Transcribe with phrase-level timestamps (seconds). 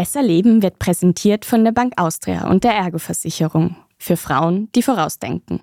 [0.00, 3.76] Besser Leben wird präsentiert von der Bank Austria und der Ergo-Versicherung.
[3.98, 5.60] Für Frauen, die vorausdenken.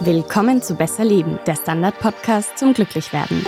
[0.00, 3.44] Willkommen zu Besser Leben, der Standard-Podcast zum Glücklichwerden.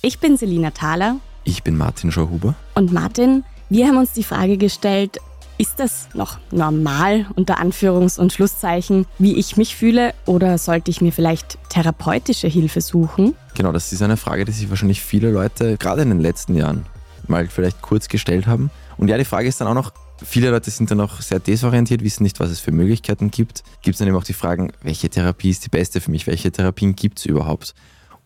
[0.00, 1.16] Ich bin Selina Thaler.
[1.44, 2.54] Ich bin Martin Schauhuber.
[2.74, 5.18] Und Martin, wir haben uns die Frage gestellt,
[5.60, 11.02] ist das noch normal unter Anführungs- und Schlusszeichen, wie ich mich fühle, oder sollte ich
[11.02, 13.36] mir vielleicht therapeutische Hilfe suchen?
[13.54, 16.86] Genau, das ist eine Frage, die sich wahrscheinlich viele Leute gerade in den letzten Jahren
[17.28, 18.70] mal vielleicht kurz gestellt haben.
[18.96, 19.92] Und ja, die Frage ist dann auch noch,
[20.24, 23.62] viele Leute sind dann auch sehr desorientiert, wissen nicht, was es für Möglichkeiten gibt.
[23.82, 26.50] Gibt es dann eben auch die Fragen, welche Therapie ist die beste für mich, welche
[26.50, 27.74] Therapien gibt es überhaupt?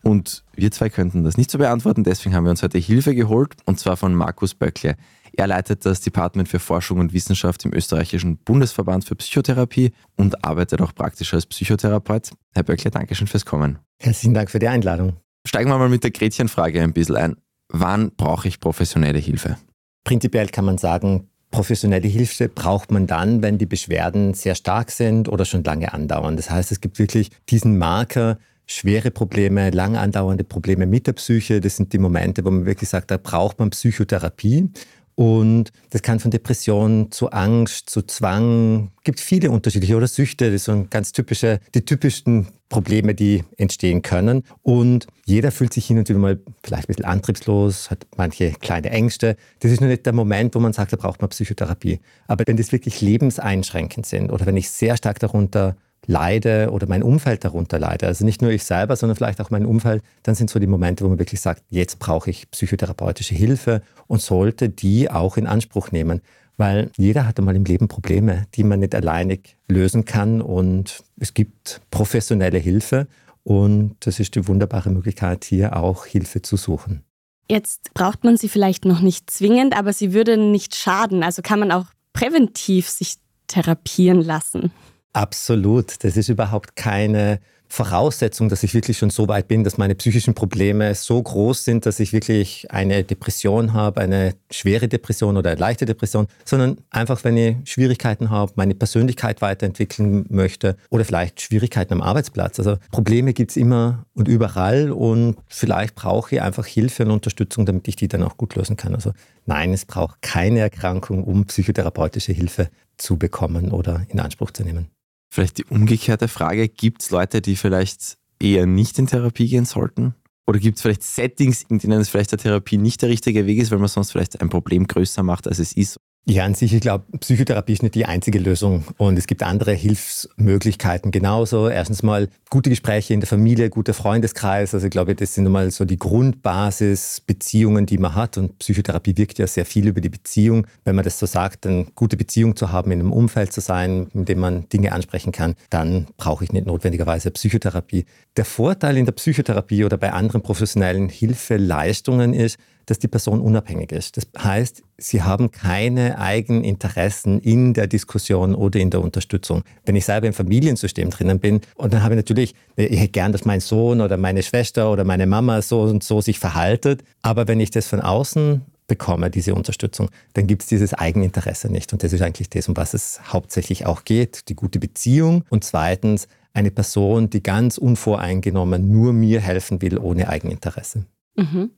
[0.07, 3.55] Und wir zwei könnten das nicht so beantworten, deswegen haben wir uns heute Hilfe geholt,
[3.65, 4.97] und zwar von Markus Böckle.
[5.33, 10.79] Er leitet das Department für Forschung und Wissenschaft im österreichischen Bundesverband für Psychotherapie und arbeitet
[10.81, 12.29] auch praktisch als Psychotherapeut.
[12.53, 13.79] Herr Böckle, danke schön fürs Kommen.
[13.99, 15.13] Herzlichen Dank für die Einladung.
[15.47, 17.35] Steigen wir mal mit der Gretchenfrage ein bisschen ein.
[17.69, 19.57] Wann brauche ich professionelle Hilfe?
[20.03, 25.29] Prinzipiell kann man sagen, professionelle Hilfe braucht man dann, wenn die Beschwerden sehr stark sind
[25.29, 26.37] oder schon lange andauern.
[26.37, 31.61] Das heißt, es gibt wirklich diesen Marker, schwere Probleme, lang andauernde Probleme mit der Psyche.
[31.61, 34.69] Das sind die Momente, wo man wirklich sagt, da braucht man Psychotherapie.
[35.15, 40.65] Und das kann von Depression zu Angst, zu Zwang, gibt viele unterschiedliche oder Süchte, das
[40.65, 44.43] sind ganz typische, die typischsten Probleme, die entstehen können.
[44.61, 48.89] Und jeder fühlt sich hin und wieder mal vielleicht ein bisschen antriebslos, hat manche kleine
[48.89, 49.37] Ängste.
[49.59, 52.01] Das ist nur nicht der Moment, wo man sagt, da braucht man Psychotherapie.
[52.27, 55.77] Aber wenn das wirklich lebenseinschränkend sind oder wenn ich sehr stark darunter
[56.07, 59.65] leide oder mein Umfeld darunter leide, also nicht nur ich selber, sondern vielleicht auch mein
[59.65, 63.81] Umfeld, dann sind so die Momente, wo man wirklich sagt, jetzt brauche ich psychotherapeutische Hilfe
[64.07, 66.21] und sollte die auch in Anspruch nehmen.
[66.57, 71.33] Weil jeder hat einmal im Leben Probleme, die man nicht alleinig lösen kann und es
[71.33, 73.07] gibt professionelle Hilfe
[73.43, 77.03] und das ist die wunderbare Möglichkeit, hier auch Hilfe zu suchen.
[77.49, 81.23] Jetzt braucht man sie vielleicht noch nicht zwingend, aber sie würde nicht schaden.
[81.23, 83.17] Also kann man auch präventiv sich
[83.47, 84.71] therapieren lassen.
[85.15, 86.03] Absolut.
[86.03, 87.39] Das ist überhaupt keine
[87.69, 91.85] Voraussetzung, dass ich wirklich schon so weit bin, dass meine psychischen Probleme so groß sind,
[91.85, 97.23] dass ich wirklich eine Depression habe, eine schwere Depression oder eine leichte Depression, sondern einfach,
[97.23, 102.59] wenn ich Schwierigkeiten habe, meine Persönlichkeit weiterentwickeln möchte oder vielleicht Schwierigkeiten am Arbeitsplatz.
[102.59, 107.65] Also Probleme gibt es immer und überall und vielleicht brauche ich einfach Hilfe und Unterstützung,
[107.65, 108.93] damit ich die dann auch gut lösen kann.
[108.93, 109.13] Also
[109.45, 114.94] nein, es braucht keine Erkrankung, um psychotherapeutische Hilfe zu bekommen oder in Anspruch zu nehmen.
[115.35, 120.15] Vielleicht die umgekehrte Frage, gibt es Leute, die vielleicht eher nicht in Therapie gehen sollten?
[120.47, 123.57] Oder gibt es vielleicht Settings, in denen es vielleicht der Therapie nicht der richtige Weg
[123.57, 125.99] ist, weil man sonst vielleicht ein Problem größer macht, als es ist?
[126.27, 129.73] Ja, an sich, ich glaube, Psychotherapie ist nicht die einzige Lösung und es gibt andere
[129.73, 131.69] Hilfsmöglichkeiten genauso.
[131.69, 134.73] Erstens mal gute Gespräche in der Familie, guter Freundeskreis.
[134.73, 139.37] Also ich glaube, das sind mal so die Grundbasisbeziehungen, die man hat und Psychotherapie wirkt
[139.37, 140.65] ja sehr viel über die Beziehung.
[140.83, 144.07] Wenn man das so sagt, eine gute Beziehung zu haben, in einem Umfeld zu sein,
[144.15, 148.05] in dem man Dinge ansprechen kann, dann brauche ich nicht notwendigerweise Psychotherapie.
[148.35, 153.91] Der Vorteil in der Psychotherapie oder bei anderen professionellen Hilfeleistungen ist, dass die Person unabhängig
[153.91, 154.17] ist.
[154.17, 159.63] Das heißt, sie haben keine eigenen Interessen in der Diskussion oder in der Unterstützung.
[159.85, 163.31] Wenn ich selber im Familiensystem drinnen bin und dann habe ich natürlich, ich hätte gern,
[163.31, 167.47] dass mein Sohn oder meine Schwester oder meine Mama so und so sich verhaltet, aber
[167.47, 171.91] wenn ich das von außen bekomme, diese Unterstützung, dann gibt es dieses Eigeninteresse nicht.
[171.93, 175.63] Und das ist eigentlich das, um was es hauptsächlich auch geht, die gute Beziehung und
[175.63, 181.05] zweitens eine Person, die ganz unvoreingenommen nur mir helfen will, ohne Eigeninteresse.
[181.35, 181.71] Mhm.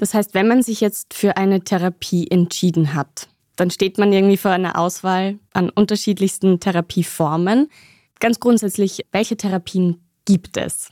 [0.00, 4.38] Das heißt, wenn man sich jetzt für eine Therapie entschieden hat, dann steht man irgendwie
[4.38, 7.68] vor einer Auswahl an unterschiedlichsten Therapieformen.
[8.18, 10.88] Ganz grundsätzlich, welche Therapien gibt es?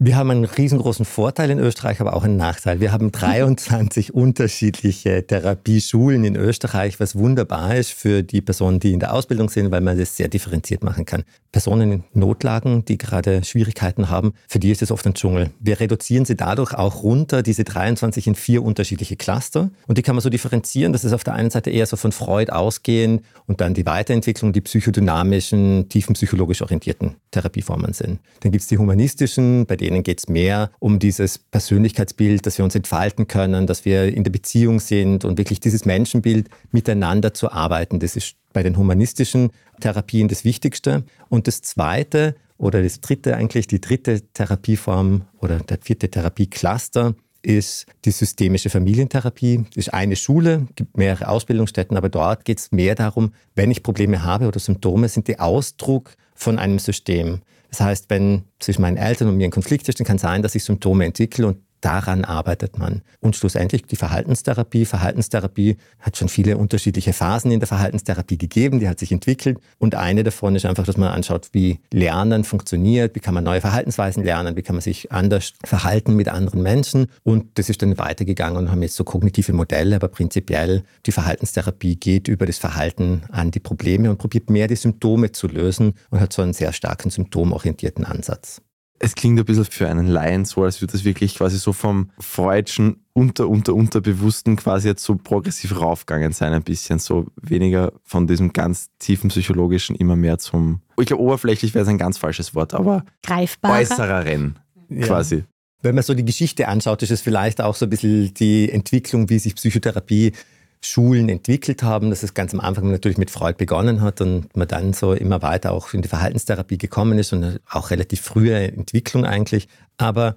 [0.00, 2.78] Wir haben einen riesengroßen Vorteil in Österreich, aber auch einen Nachteil.
[2.78, 9.00] Wir haben 23 unterschiedliche Therapieschulen in Österreich, was wunderbar ist für die Personen, die in
[9.00, 11.24] der Ausbildung sind, weil man das sehr differenziert machen kann.
[11.50, 15.50] Personen in Notlagen, die gerade Schwierigkeiten haben, für die ist es oft ein Dschungel.
[15.58, 19.70] Wir reduzieren sie dadurch auch runter, diese 23 in vier unterschiedliche Cluster.
[19.88, 22.12] Und die kann man so differenzieren, dass es auf der einen Seite eher so von
[22.12, 28.20] Freud ausgehen und dann die Weiterentwicklung, die psychodynamischen, tiefenpsychologisch orientierten Therapieformen sind.
[28.40, 32.58] Dann gibt es die humanistischen, bei denen denen geht es mehr um dieses Persönlichkeitsbild, dass
[32.58, 37.34] wir uns entfalten können, dass wir in der Beziehung sind und wirklich dieses Menschenbild miteinander
[37.34, 37.98] zu arbeiten.
[38.00, 39.50] Das ist bei den humanistischen
[39.80, 41.04] Therapien das Wichtigste.
[41.28, 47.86] Und das Zweite oder das Dritte eigentlich, die dritte Therapieform oder der vierte Therapiecluster ist
[48.04, 49.64] die systemische Familientherapie.
[49.74, 53.82] Das ist eine Schule, gibt mehrere Ausbildungsstätten, aber dort geht es mehr darum, wenn ich
[53.82, 57.40] Probleme habe oder Symptome, sind die Ausdruck von einem System.
[57.68, 60.42] Das heißt, wenn zwischen meinen Eltern und mir ein Konflikt ist, dann kann es sein,
[60.42, 63.02] dass ich Symptome entwickle und daran arbeitet man.
[63.20, 64.84] Und schlussendlich die Verhaltenstherapie.
[64.84, 69.58] Verhaltenstherapie hat schon viele unterschiedliche Phasen in der Verhaltenstherapie gegeben, die hat sich entwickelt.
[69.78, 73.60] Und eine davon ist einfach, dass man anschaut, wie Lernen funktioniert, wie kann man neue
[73.60, 77.06] Verhaltensweisen lernen, wie kann man sich anders verhalten mit anderen Menschen.
[77.22, 81.96] Und das ist dann weitergegangen und haben jetzt so kognitive Modelle, aber prinzipiell die Verhaltenstherapie
[81.96, 86.20] geht über das Verhalten an die Probleme und probiert mehr die Symptome zu lösen und
[86.20, 88.62] hat so einen sehr starken symptomorientierten Ansatz
[89.00, 92.10] es klingt ein bisschen für einen Laien so, als würde das wirklich quasi so vom
[92.18, 98.26] freudschen unter, unter, unterbewussten quasi jetzt so progressiv raufgegangen sein, ein bisschen so weniger von
[98.26, 102.54] diesem ganz tiefen psychologischen immer mehr zum, ich glaube oberflächlich wäre es ein ganz falsches
[102.54, 104.58] Wort, aber greifbarer äußereren
[105.02, 105.36] quasi.
[105.36, 105.42] Ja.
[105.82, 109.30] Wenn man so die Geschichte anschaut, ist es vielleicht auch so ein bisschen die Entwicklung,
[109.30, 110.32] wie sich Psychotherapie
[110.80, 114.68] Schulen entwickelt haben, dass es ganz am Anfang natürlich mit Freud begonnen hat und man
[114.68, 119.24] dann so immer weiter auch in die Verhaltenstherapie gekommen ist und auch relativ frühe Entwicklung
[119.24, 119.68] eigentlich.
[119.96, 120.36] Aber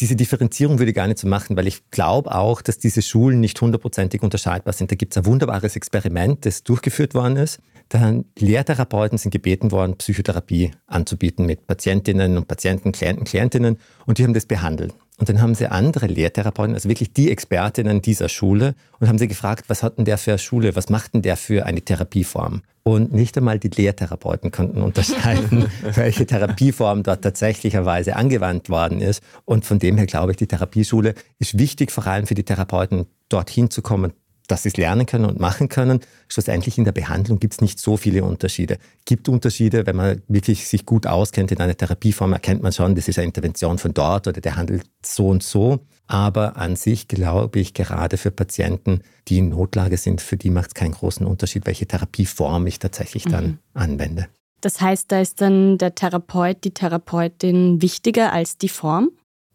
[0.00, 3.40] diese Differenzierung würde ich gar nicht so machen, weil ich glaube auch, dass diese Schulen
[3.40, 4.90] nicht hundertprozentig unterscheidbar sind.
[4.90, 7.60] Da gibt es ein wunderbares Experiment, das durchgeführt worden ist.
[7.88, 14.24] Da Lehrtherapeuten sind gebeten worden, Psychotherapie anzubieten mit Patientinnen und Patienten, Klienten, Klientinnen und die
[14.24, 14.92] haben das behandelt.
[15.18, 19.26] Und dann haben sie andere Lehrtherapeuten, also wirklich die Expertinnen dieser Schule, und haben sie
[19.26, 22.62] gefragt, was hat denn der für eine Schule, was macht denn der für eine Therapieform?
[22.84, 29.20] Und nicht einmal die Lehrtherapeuten konnten unterscheiden, welche Therapieform dort tatsächlicherweise angewandt worden ist.
[29.44, 33.06] Und von dem her glaube ich, die Therapieschule ist wichtig, vor allem für die Therapeuten,
[33.28, 34.12] dorthin zu kommen,
[34.48, 36.00] dass sie es lernen können und machen können.
[36.26, 38.78] Schlussendlich in der Behandlung gibt es nicht so viele Unterschiede.
[39.04, 43.06] Gibt Unterschiede, wenn man wirklich sich gut auskennt in einer Therapieform, erkennt man schon, das
[43.06, 45.80] ist eine Intervention von dort oder der handelt so und so.
[46.06, 50.68] Aber an sich glaube ich, gerade für Patienten, die in Notlage sind, für die macht
[50.68, 53.58] es keinen großen Unterschied, welche Therapieform ich tatsächlich dann mhm.
[53.74, 54.28] anwende.
[54.60, 59.10] Das heißt, da ist dann der Therapeut, die Therapeutin wichtiger als die Form?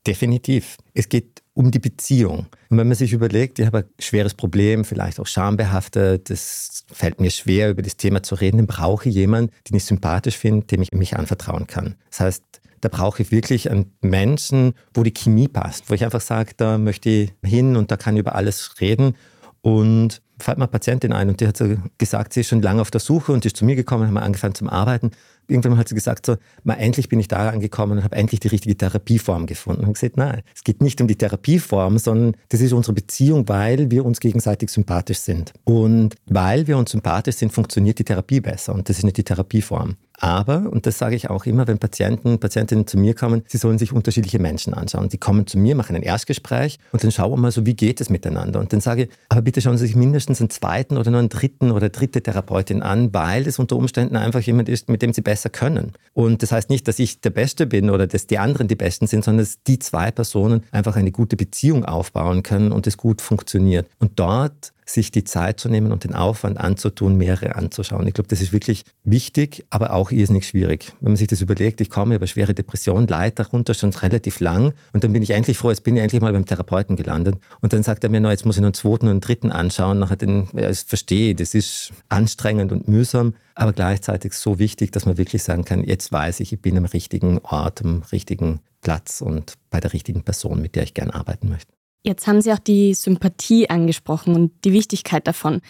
[0.06, 0.78] Definitiv.
[0.94, 2.48] Es geht um die Beziehung.
[2.70, 7.22] Und wenn man sich überlegt, ich habe ein schweres Problem, vielleicht auch schambehaftet, es fällt
[7.22, 10.66] mir schwer, über das Thema zu reden, dann brauche ich jemanden, den ich sympathisch finde,
[10.66, 11.96] dem ich mich anvertrauen kann.
[12.10, 12.44] Das heißt,
[12.82, 16.78] da brauche ich wirklich einen Menschen, wo die Chemie passt, wo ich einfach sage, da
[16.78, 19.16] möchte ich hin und da kann ich über alles reden.
[19.62, 22.82] Und fällt mir eine Patientin ein und die hat so gesagt, sie ist schon lange
[22.82, 25.12] auf der Suche und ist zu mir gekommen, haben wir angefangen zum Arbeiten
[25.48, 28.48] irgendwann hat sie gesagt, so, mal endlich bin ich da angekommen und habe endlich die
[28.48, 29.86] richtige Therapieform gefunden.
[29.86, 33.92] Und gesagt, nein, es geht nicht um die Therapieform, sondern das ist unsere Beziehung, weil
[33.92, 35.54] wir uns gegenseitig sympathisch sind.
[35.64, 38.74] Und weil wir uns sympathisch sind, funktioniert die Therapie besser.
[38.74, 39.96] Und das ist nicht die Therapieform.
[40.20, 43.78] Aber, und das sage ich auch immer, wenn Patienten, Patientinnen zu mir kommen, sie sollen
[43.78, 45.10] sich unterschiedliche Menschen anschauen.
[45.10, 48.00] Die kommen zu mir, machen ein Erstgespräch und dann schauen wir mal so, wie geht
[48.00, 48.60] es miteinander.
[48.60, 51.30] Und dann sage ich, aber bitte schauen Sie sich mindestens einen zweiten oder nur einen
[51.30, 55.22] dritten oder dritte Therapeutin an, weil es unter Umständen einfach jemand ist, mit dem Sie
[55.22, 55.94] besser können.
[56.14, 59.08] Und das heißt nicht, dass ich der Beste bin oder dass die anderen die Besten
[59.08, 63.22] sind, sondern dass die zwei Personen einfach eine gute Beziehung aufbauen können und es gut
[63.22, 63.88] funktioniert.
[64.00, 68.08] Und dort sich die Zeit zu nehmen und den Aufwand anzutun, mehrere anzuschauen.
[68.08, 70.94] Ich glaube, das ist wirklich wichtig, aber auch irrsinnig schwierig.
[71.00, 74.74] Wenn man sich das überlegt, ich komme über schwere Depression, leid darunter schon relativ lang
[74.94, 77.74] und dann bin ich endlich froh, jetzt bin ich endlich mal beim Therapeuten gelandet und
[77.74, 80.00] dann sagt er mir, no, jetzt muss ich noch einen zweiten und einen dritten anschauen.
[80.00, 85.06] Nachher den, ja, ich verstehe, das ist anstrengend und mühsam, aber gleichzeitig so wichtig, dass
[85.06, 89.22] man wirklich sagen kann, jetzt weiß ich, ich bin am richtigen Ort, am richtigen Platz
[89.22, 91.74] und bei der richtigen Person, mit der ich gerne arbeiten möchte.
[92.04, 95.62] Jetzt haben Sie auch die Sympathie angesprochen und die Wichtigkeit davon.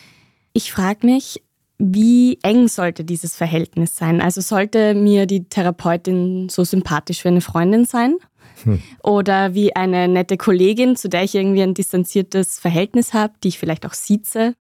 [0.51, 1.43] Ich frage mich,
[1.77, 4.19] wie eng sollte dieses Verhältnis sein?
[4.21, 8.15] Also sollte mir die Therapeutin so sympathisch wie eine Freundin sein?
[8.63, 8.81] Hm.
[9.03, 13.59] Oder wie eine nette Kollegin, zu der ich irgendwie ein distanziertes Verhältnis habe, die ich
[13.59, 14.53] vielleicht auch sieze?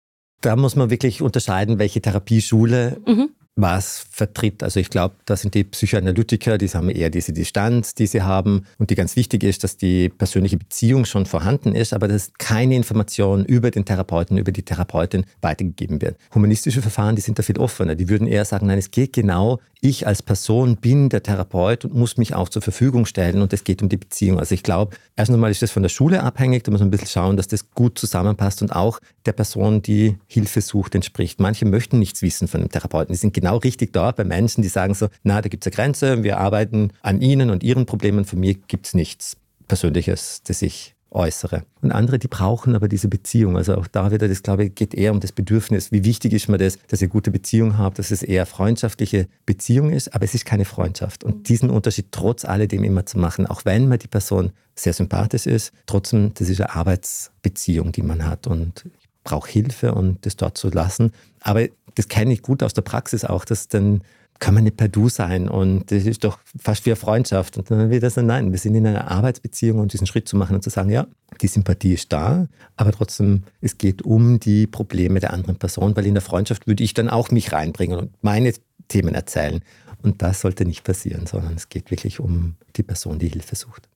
[0.42, 4.64] Da muss man wirklich unterscheiden, welche Therapieschule mhm was vertritt.
[4.64, 8.66] Also ich glaube, da sind die Psychoanalytiker, die haben eher diese Distanz, die sie haben
[8.78, 12.76] und die ganz wichtig ist, dass die persönliche Beziehung schon vorhanden ist, aber dass keine
[12.76, 16.18] Information über den Therapeuten, über die Therapeutin weitergegeben wird.
[16.34, 17.96] Humanistische Verfahren, die sind da viel offener.
[17.96, 21.96] Die würden eher sagen, nein, es geht genau, ich als Person bin der Therapeut und
[21.96, 24.40] muss mich auch zur Verfügung stellen und es geht um die Beziehung.
[24.40, 26.92] Also ich glaube, erst einmal ist das von der Schule abhängig, da muss man ein
[26.92, 31.40] bisschen schauen, dass das gut zusammenpasst und auch der Person, die Hilfe sucht, entspricht.
[31.40, 34.70] Manche möchten nichts wissen von dem Therapeuten, die sind genau richtig dort bei Menschen, die
[34.70, 38.26] sagen so, na, da gibt es eine Grenze, wir arbeiten an ihnen und ihren Problemen,
[38.26, 39.36] von mir gibt es nichts
[39.68, 41.64] Persönliches, das ich äußere.
[41.82, 43.58] Und andere, die brauchen aber diese Beziehung.
[43.58, 45.92] Also auch da wieder, das glaube ich, geht eher um das Bedürfnis.
[45.92, 49.92] Wie wichtig ist mir das, dass ihr gute Beziehung habt, dass es eher freundschaftliche Beziehung
[49.92, 51.24] ist, aber es ist keine Freundschaft.
[51.24, 55.48] Und diesen Unterschied trotz alledem immer zu machen, auch wenn man die Person sehr sympathisch
[55.48, 60.38] ist, trotzdem, das ist eine Arbeitsbeziehung, die man hat und ich brauche Hilfe und das
[60.38, 61.12] dort zu lassen.
[61.42, 64.02] Aber das kenne ich gut aus der Praxis auch, dass dann
[64.42, 67.58] kann man nicht per Du sein und das ist doch fast wie eine Freundschaft.
[67.58, 70.36] Und dann wird das dann, nein, wir sind in einer Arbeitsbeziehung und diesen Schritt zu
[70.36, 71.06] machen und zu sagen, ja,
[71.42, 76.08] die Sympathie ist da, aber trotzdem, es geht um die Probleme der anderen Person, weil
[76.08, 78.52] in der Freundschaft würde ich dann auch mich reinbringen und meine
[78.88, 79.62] Themen erzählen.
[80.02, 83.91] Und das sollte nicht passieren, sondern es geht wirklich um die Person, die Hilfe sucht.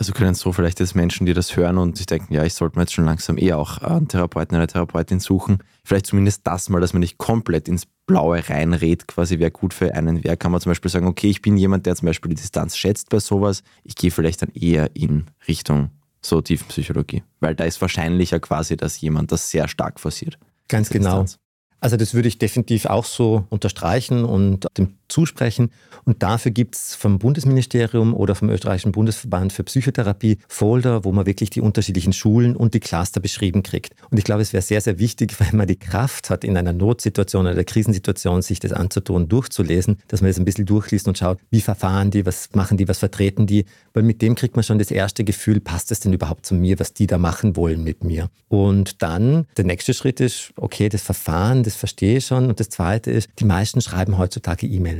[0.00, 2.78] Also können so vielleicht jetzt Menschen, die das hören und sich denken, ja, ich sollte
[2.78, 6.80] mir jetzt schon langsam eher auch einen Therapeuten, eine Therapeutin suchen, vielleicht zumindest das mal,
[6.80, 10.60] dass man nicht komplett ins Blaue reinredet, quasi wer gut für einen wäre, kann man
[10.62, 13.62] zum Beispiel sagen, okay, ich bin jemand, der zum Beispiel die Distanz schätzt bei sowas,
[13.84, 15.90] ich gehe vielleicht dann eher in Richtung
[16.22, 20.38] so Tiefenpsychologie, weil da ist wahrscheinlicher quasi, dass jemand das sehr stark forciert.
[20.68, 21.24] Ganz genau.
[21.24, 21.36] Distanz.
[21.80, 25.70] Also das würde ich definitiv auch so unterstreichen und dem zusprechen.
[26.04, 31.26] Und dafür gibt es vom Bundesministerium oder vom österreichischen Bundesverband für Psychotherapie Folder, wo man
[31.26, 33.94] wirklich die unterschiedlichen Schulen und die Cluster beschrieben kriegt.
[34.10, 36.72] Und ich glaube, es wäre sehr, sehr wichtig, wenn man die Kraft hat, in einer
[36.72, 41.38] Notsituation oder Krisensituation sich das anzutun, durchzulesen, dass man das ein bisschen durchliest und schaut,
[41.50, 43.64] wie verfahren die, was machen die, was vertreten die.
[43.92, 46.78] Weil mit dem kriegt man schon das erste Gefühl, passt es denn überhaupt zu mir,
[46.78, 48.30] was die da machen wollen mit mir.
[48.48, 52.48] Und dann der nächste Schritt ist, okay, das Verfahren, das verstehe ich schon.
[52.48, 54.99] Und das zweite ist, die meisten schreiben heutzutage E-Mail.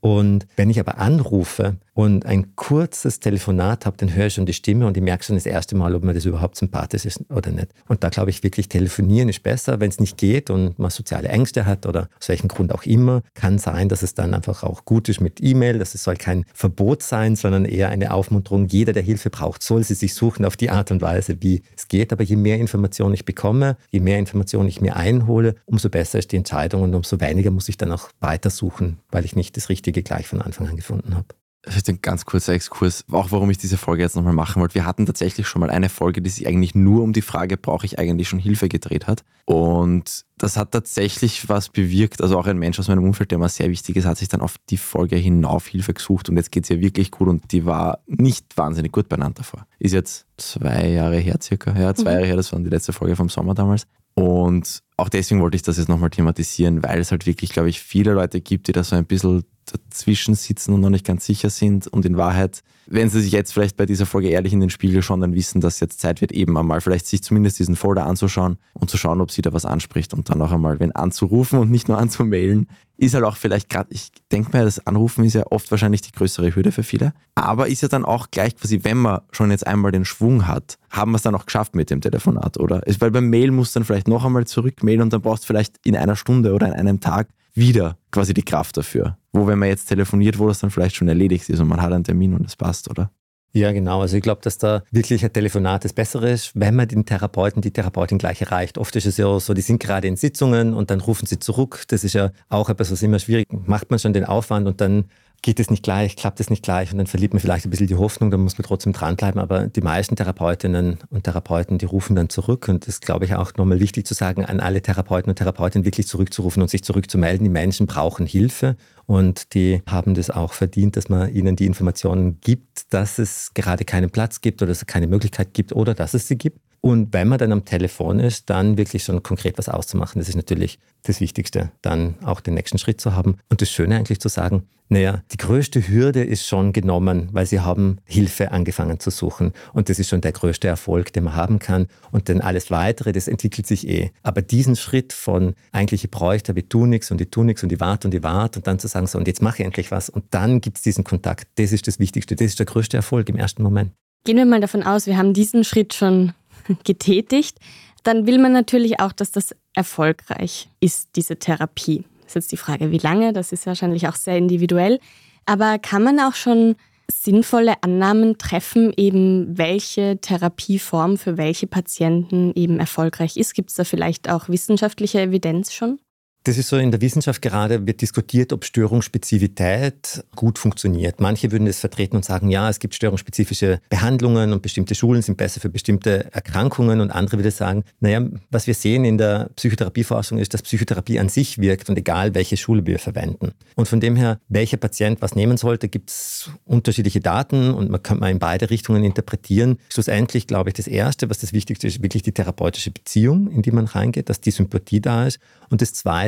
[0.00, 4.52] Und wenn ich aber anrufe und ein kurzes Telefonat habe, dann höre ich schon die
[4.52, 7.50] Stimme und ich merke schon das erste Mal, ob mir das überhaupt sympathisch ist oder
[7.50, 7.68] nicht.
[7.88, 9.80] Und da glaube ich wirklich, telefonieren ist besser.
[9.80, 13.22] Wenn es nicht geht und man soziale Ängste hat oder aus welchem Grund auch immer,
[13.34, 15.80] kann sein, dass es dann einfach auch gut ist mit E-Mail.
[15.80, 18.66] Das soll kein Verbot sein, sondern eher eine Aufmunterung.
[18.68, 21.88] Jeder, der Hilfe braucht, soll sie sich suchen auf die Art und Weise, wie es
[21.88, 22.12] geht.
[22.12, 26.30] Aber je mehr Informationen ich bekomme, je mehr Informationen ich mir einhole, umso besser ist
[26.30, 29.87] die Entscheidung und umso weniger muss ich dann auch weitersuchen, weil ich nicht das Richtige
[29.92, 31.26] gleich von Anfang an gefunden habe.
[31.66, 34.76] Vielleicht ein ganz kurzer Exkurs, auch warum ich diese Folge jetzt nochmal machen wollte.
[34.76, 37.84] Wir hatten tatsächlich schon mal eine Folge, die sich eigentlich nur um die Frage, brauche
[37.84, 39.24] ich eigentlich schon Hilfe gedreht hat.
[39.44, 42.22] Und das hat tatsächlich was bewirkt.
[42.22, 44.40] Also auch ein Mensch aus meinem Umfeld, der mir sehr wichtig ist, hat sich dann
[44.40, 47.66] auf die Folge hinauf Hilfe gesucht und jetzt geht es ihr wirklich gut und die
[47.66, 49.66] war nicht wahnsinnig gut benannt davor.
[49.80, 52.14] Ist jetzt zwei Jahre her circa, ja, zwei mhm.
[52.14, 53.86] Jahre her, das war die letzte Folge vom Sommer damals.
[54.14, 57.80] Und auch deswegen wollte ich das jetzt nochmal thematisieren, weil es halt wirklich, glaube ich,
[57.80, 61.50] viele Leute gibt, die da so ein bisschen dazwischen sitzen und noch nicht ganz sicher
[61.50, 61.86] sind.
[61.86, 65.02] Und in Wahrheit, wenn sie sich jetzt vielleicht bei dieser Folge ehrlich in den Spiegel
[65.02, 68.58] schauen, dann wissen, dass jetzt Zeit wird, eben einmal vielleicht sich zumindest diesen Folder anzuschauen
[68.74, 71.70] und zu schauen, ob sie da was anspricht und dann auch einmal, wenn anzurufen und
[71.70, 75.44] nicht nur anzumailen, ist halt auch vielleicht gerade, ich denke mal, das Anrufen ist ja
[75.50, 78.96] oft wahrscheinlich die größere Hürde für viele, aber ist ja dann auch gleich quasi, wenn
[78.96, 82.00] man schon jetzt einmal den Schwung hat, haben wir es dann auch geschafft mit dem
[82.00, 82.82] Telefonat, oder?
[82.98, 84.46] Weil beim Mail muss dann vielleicht noch einmal
[84.88, 88.34] zurückmailen und dann brauchst du vielleicht in einer Stunde oder in einem Tag wieder quasi
[88.34, 89.16] die Kraft dafür.
[89.32, 91.92] Wo, wenn man jetzt telefoniert, wo das dann vielleicht schon erledigt ist und man hat
[91.92, 93.10] einen Termin und es passt, oder?
[93.52, 94.02] Ja, genau.
[94.02, 97.62] Also ich glaube, dass da wirklich ein Telefonat das Bessere ist, wenn man den Therapeuten,
[97.62, 98.76] die Therapeutin gleich erreicht.
[98.76, 101.84] Oft ist es ja so, die sind gerade in Sitzungen und dann rufen sie zurück.
[101.88, 105.06] Das ist ja auch etwas, was immer schwierig macht man schon den Aufwand und dann
[105.42, 107.86] geht es nicht gleich, klappt es nicht gleich und dann verliert man vielleicht ein bisschen
[107.86, 109.40] die Hoffnung, dann muss man trotzdem dranbleiben.
[109.40, 113.34] Aber die meisten Therapeutinnen und Therapeuten, die rufen dann zurück und das ist, glaube ich,
[113.34, 117.44] auch nochmal wichtig zu sagen, an alle Therapeuten und Therapeutinnen wirklich zurückzurufen und sich zurückzumelden.
[117.44, 118.76] Die Menschen brauchen Hilfe
[119.06, 123.84] und die haben das auch verdient, dass man ihnen die Informationen gibt, dass es gerade
[123.84, 126.60] keinen Platz gibt oder dass es keine Möglichkeit gibt oder dass es sie gibt.
[126.80, 130.36] Und wenn man dann am Telefon ist, dann wirklich schon konkret was auszumachen, das ist
[130.36, 133.38] natürlich das Wichtigste, dann auch den nächsten Schritt zu haben.
[133.48, 137.60] Und das Schöne eigentlich zu sagen, naja, die größte Hürde ist schon genommen, weil sie
[137.60, 139.52] haben Hilfe angefangen zu suchen.
[139.74, 141.88] Und das ist schon der größte Erfolg, den man haben kann.
[142.10, 144.12] Und dann alles Weitere, das entwickelt sich eh.
[144.22, 147.62] Aber diesen Schritt von eigentlich, ich bräuchte, aber ich tue nichts und ich tue nichts
[147.62, 149.66] und ich warte und ich warte und dann zu sagen, so, und jetzt mache ich
[149.66, 150.08] endlich was.
[150.08, 151.48] Und dann gibt es diesen Kontakt.
[151.56, 152.34] Das ist das Wichtigste.
[152.34, 153.92] Das ist der größte Erfolg im ersten Moment.
[154.24, 156.32] Gehen wir mal davon aus, wir haben diesen Schritt schon
[156.84, 157.58] getätigt,
[158.02, 162.04] dann will man natürlich auch, dass das erfolgreich ist, diese Therapie.
[162.22, 165.00] Das ist jetzt die Frage, wie lange, das ist wahrscheinlich auch sehr individuell.
[165.46, 166.76] Aber kann man auch schon
[167.10, 173.54] sinnvolle Annahmen treffen, eben welche Therapieform für welche Patienten eben erfolgreich ist?
[173.54, 175.98] Gibt es da vielleicht auch wissenschaftliche Evidenz schon?
[176.44, 181.20] Das ist so in der Wissenschaft gerade, wird diskutiert, ob Störungsspezifität gut funktioniert.
[181.20, 185.36] Manche würden es vertreten und sagen, ja, es gibt störungsspezifische Behandlungen und bestimmte Schulen sind
[185.36, 190.38] besser für bestimmte Erkrankungen und andere würden sagen, naja, was wir sehen in der Psychotherapieforschung
[190.38, 193.52] ist, dass Psychotherapie an sich wirkt und egal, welche Schule wir verwenden.
[193.74, 198.02] Und von dem her, welcher Patient was nehmen sollte, gibt es unterschiedliche Daten und man
[198.02, 199.78] kann mal in beide Richtungen interpretieren.
[199.92, 203.70] Schlussendlich glaube ich, das Erste, was das Wichtigste ist, wirklich die therapeutische Beziehung, in die
[203.70, 205.40] man reingeht, dass die Sympathie da ist.
[205.70, 206.27] Und das Zweite,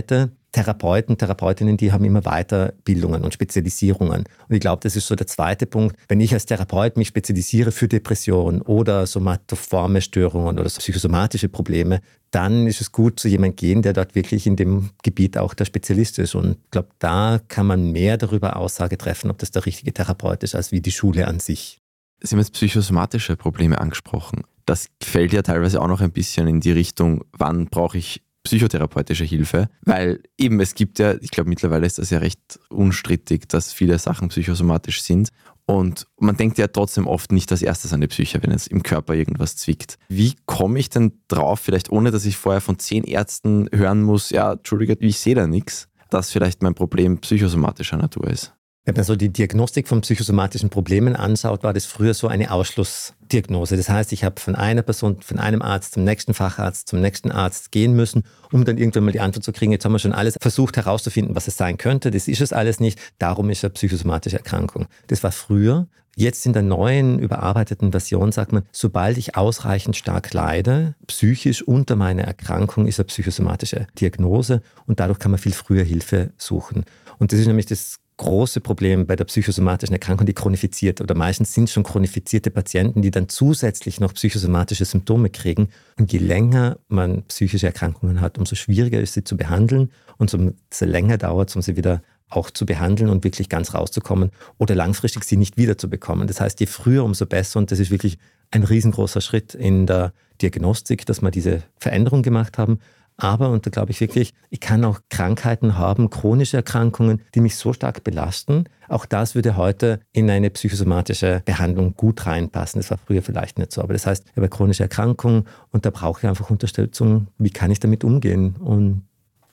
[0.53, 4.25] Therapeuten, Therapeutinnen, die haben immer Weiterbildungen und Spezialisierungen.
[4.49, 5.97] Und ich glaube, das ist so der zweite Punkt.
[6.09, 12.01] Wenn ich als Therapeut mich spezialisiere für Depressionen oder somatoforme Störungen oder psychosomatische Probleme,
[12.33, 15.65] dann ist es gut, zu jemandem gehen, der dort wirklich in dem Gebiet auch der
[15.65, 16.35] Spezialist ist.
[16.35, 20.43] Und ich glaube, da kann man mehr darüber Aussage treffen, ob das der richtige Therapeut
[20.43, 21.79] ist, als wie die Schule an sich.
[22.23, 24.43] Sie haben jetzt psychosomatische Probleme angesprochen.
[24.67, 29.25] Das fällt ja teilweise auch noch ein bisschen in die Richtung, wann brauche ich psychotherapeutische
[29.25, 33.73] Hilfe, weil eben es gibt ja, ich glaube mittlerweile ist das ja recht unstrittig, dass
[33.73, 35.31] viele Sachen psychosomatisch sind
[35.67, 38.83] und man denkt ja trotzdem oft nicht als erstes an die Psyche, wenn es im
[38.83, 39.99] Körper irgendwas zwickt.
[40.09, 44.31] Wie komme ich denn drauf, vielleicht ohne dass ich vorher von zehn Ärzten hören muss,
[44.31, 48.55] ja, entschuldige, ich sehe da nichts, dass vielleicht mein Problem psychosomatischer Natur ist?
[48.91, 53.77] Wenn man so die Diagnostik von psychosomatischen Problemen anschaut, war das früher so eine Ausschlussdiagnose.
[53.77, 57.31] Das heißt, ich habe von einer Person, von einem Arzt zum nächsten Facharzt, zum nächsten
[57.31, 60.13] Arzt gehen müssen, um dann irgendwann mal die Antwort zu kriegen, jetzt haben wir schon
[60.13, 62.11] alles versucht herauszufinden, was es sein könnte.
[62.11, 62.99] Das ist es alles nicht.
[63.21, 64.87] Darum ist es eine psychosomatische Erkrankung.
[65.07, 65.87] Das war früher.
[66.17, 71.95] Jetzt in der neuen, überarbeiteten Version sagt man, sobald ich ausreichend stark leide, psychisch unter
[71.95, 76.85] meiner Erkrankung, ist eine psychosomatische Diagnose und dadurch kann man viel früher Hilfe suchen.
[77.21, 81.55] Und das ist nämlich das große Problem bei der psychosomatischen Erkrankung, die chronifiziert oder meistens
[81.55, 85.71] sind schon chronifizierte Patienten, die dann zusätzlich noch psychosomatische Symptome kriegen.
[85.99, 90.85] Und je länger man psychische Erkrankungen hat, umso schwieriger ist sie zu behandeln und umso
[90.85, 95.25] länger dauert es, um sie wieder auch zu behandeln und wirklich ganz rauszukommen oder langfristig
[95.25, 96.29] sie nicht wiederzubekommen.
[96.29, 97.59] Das heißt, je früher, umso besser.
[97.59, 98.19] Und das ist wirklich
[98.51, 100.13] ein riesengroßer Schritt in der
[100.43, 102.81] Diagnostik, dass wir diese Veränderung gemacht haben.
[103.21, 107.57] Aber, und da glaube ich wirklich, ich kann auch Krankheiten haben, chronische Erkrankungen, die mich
[107.57, 108.65] so stark belasten.
[108.89, 112.81] Auch das würde heute in eine psychosomatische Behandlung gut reinpassen.
[112.81, 113.83] Das war früher vielleicht nicht so.
[113.83, 117.29] Aber das heißt, ich habe chronische Erkrankungen und da brauche ich einfach Unterstützung.
[117.39, 118.57] Wie kann ich damit umgehen?
[118.57, 119.03] Und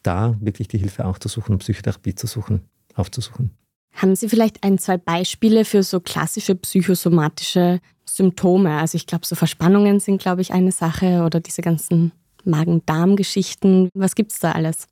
[0.04, 2.62] da wirklich die Hilfe auch zu suchen Psychotherapie zu suchen,
[2.96, 3.52] aufzusuchen.
[3.94, 8.80] Haben Sie vielleicht ein, zwei Beispiele für so klassische psychosomatische Symptome?
[8.80, 12.12] Also ich glaube, so Verspannungen sind, glaube ich, eine Sache oder diese ganzen
[12.48, 13.90] Magen-Darm-Geschichten.
[13.94, 14.88] Was gibt es da alles?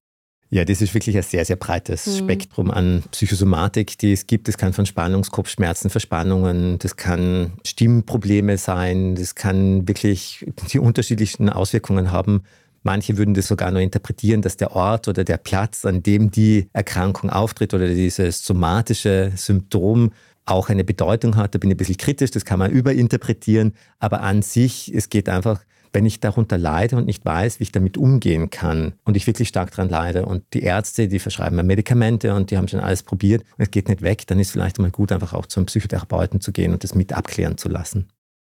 [0.52, 2.18] Ja, das ist wirklich ein sehr, sehr breites mhm.
[2.18, 4.48] Spektrum an Psychosomatik, die es gibt.
[4.48, 12.12] Das kann von Spannungskopfschmerzen, Verspannungen, das kann Stimmprobleme sein, das kann wirklich die unterschiedlichsten Auswirkungen
[12.12, 12.44] haben.
[12.84, 16.70] Manche würden das sogar nur interpretieren, dass der Ort oder der Platz, an dem die
[16.72, 20.12] Erkrankung auftritt oder dieses somatische Symptom
[20.46, 21.56] auch eine Bedeutung hat.
[21.56, 23.74] Da bin ich ein bisschen kritisch, das kann man überinterpretieren.
[23.98, 25.66] Aber an sich, es geht einfach
[25.96, 29.48] wenn ich darunter leide und nicht weiß, wie ich damit umgehen kann und ich wirklich
[29.48, 33.02] stark daran leide und die Ärzte, die verschreiben mir Medikamente und die haben schon alles
[33.02, 36.42] probiert und es geht nicht weg, dann ist vielleicht mal gut, einfach auch zum Psychotherapeuten
[36.42, 38.10] zu gehen und das mit abklären zu lassen.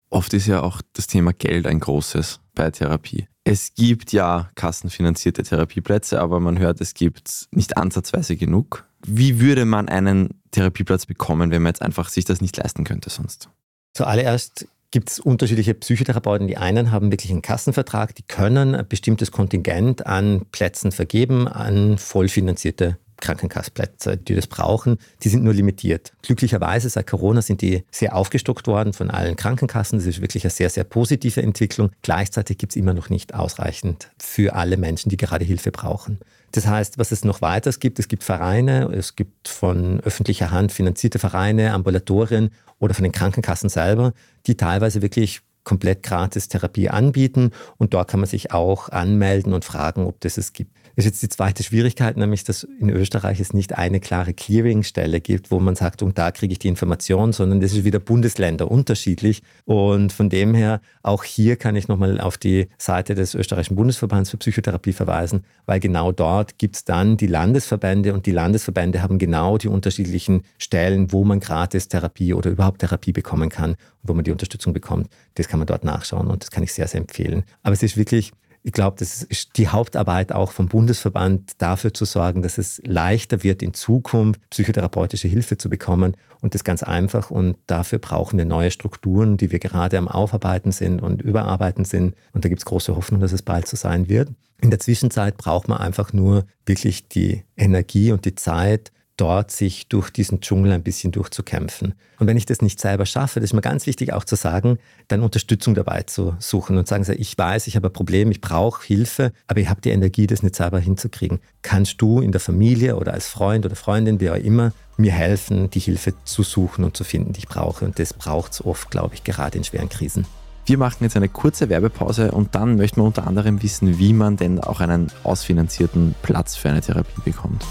[0.08, 3.26] Oft ist ja auch das Thema Geld ein großes bei Therapie.
[3.44, 8.86] Es gibt ja kassenfinanzierte Therapieplätze, aber man hört, es gibt nicht ansatzweise genug.
[9.04, 13.10] Wie würde man einen Therapieplatz bekommen, wenn man jetzt einfach sich das nicht leisten könnte
[13.10, 13.48] sonst?
[13.94, 16.46] Zuallererst gibt es unterschiedliche Psychotherapeuten.
[16.46, 21.98] Die einen haben wirklich einen Kassenvertrag, die können ein bestimmtes Kontingent an Plätzen vergeben, an
[21.98, 26.12] vollfinanzierte Krankenkassplätze, die das brauchen, die sind nur limitiert.
[26.22, 29.98] Glücklicherweise seit Corona sind die sehr aufgestockt worden von allen Krankenkassen.
[29.98, 31.90] Das ist wirklich eine sehr, sehr positive Entwicklung.
[32.02, 36.18] Gleichzeitig gibt es immer noch nicht ausreichend für alle Menschen, die gerade Hilfe brauchen.
[36.50, 40.70] Das heißt, was es noch weiters gibt, es gibt Vereine, es gibt von öffentlicher Hand
[40.70, 44.12] finanzierte Vereine, Ambulatorien oder von den Krankenkassen selber,
[44.46, 49.64] die teilweise wirklich komplett gratis Therapie anbieten und dort kann man sich auch anmelden und
[49.64, 53.54] fragen, ob das es gibt ist jetzt die zweite Schwierigkeit, nämlich dass in Österreich es
[53.54, 57.60] nicht eine klare Clearingstelle gibt, wo man sagt, und da kriege ich die Information, sondern
[57.60, 59.42] das ist wieder Bundesländer unterschiedlich.
[59.64, 64.30] Und von dem her, auch hier kann ich nochmal auf die Seite des österreichischen Bundesverbands
[64.30, 69.18] für Psychotherapie verweisen, weil genau dort gibt es dann die Landesverbände und die Landesverbände haben
[69.18, 74.24] genau die unterschiedlichen Stellen, wo man gratis Therapie oder überhaupt Therapie bekommen kann, wo man
[74.24, 75.08] die Unterstützung bekommt.
[75.34, 77.44] Das kann man dort nachschauen und das kann ich sehr, sehr empfehlen.
[77.62, 78.32] Aber es ist wirklich
[78.64, 83.42] ich glaube, das ist die Hauptarbeit auch vom Bundesverband, dafür zu sorgen, dass es leichter
[83.42, 86.16] wird, in Zukunft psychotherapeutische Hilfe zu bekommen.
[86.40, 87.30] Und das ganz einfach.
[87.30, 92.14] Und dafür brauchen wir neue Strukturen, die wir gerade am Aufarbeiten sind und überarbeiten sind.
[92.32, 94.28] Und da gibt es große Hoffnung, dass es bald so sein wird.
[94.60, 98.92] In der Zwischenzeit braucht man einfach nur wirklich die Energie und die Zeit,
[99.22, 101.94] dort sich durch diesen Dschungel ein bisschen durchzukämpfen.
[102.18, 104.80] Und wenn ich das nicht selber schaffe, das ist mir ganz wichtig auch zu sagen,
[105.06, 108.84] dann Unterstützung dabei zu suchen und sagen, ich weiß, ich habe ein Problem, ich brauche
[108.84, 111.38] Hilfe, aber ich habe die Energie, das nicht selber hinzukriegen.
[111.62, 115.70] Kannst du in der Familie oder als Freund oder Freundin, wie auch immer, mir helfen,
[115.70, 117.84] die Hilfe zu suchen und zu finden, die ich brauche.
[117.84, 120.26] Und das braucht es oft, glaube ich, gerade in schweren Krisen.
[120.66, 124.36] Wir machen jetzt eine kurze Werbepause und dann möchten wir unter anderem wissen, wie man
[124.36, 127.64] denn auch einen ausfinanzierten Platz für eine Therapie bekommt.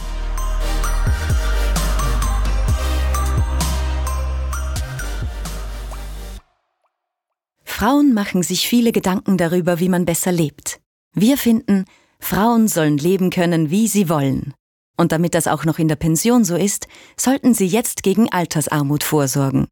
[7.81, 10.79] Frauen machen sich viele Gedanken darüber, wie man besser lebt.
[11.15, 11.85] Wir finden,
[12.19, 14.53] Frauen sollen leben können, wie sie wollen.
[14.99, 19.03] Und damit das auch noch in der Pension so ist, sollten sie jetzt gegen Altersarmut
[19.03, 19.65] vorsorgen.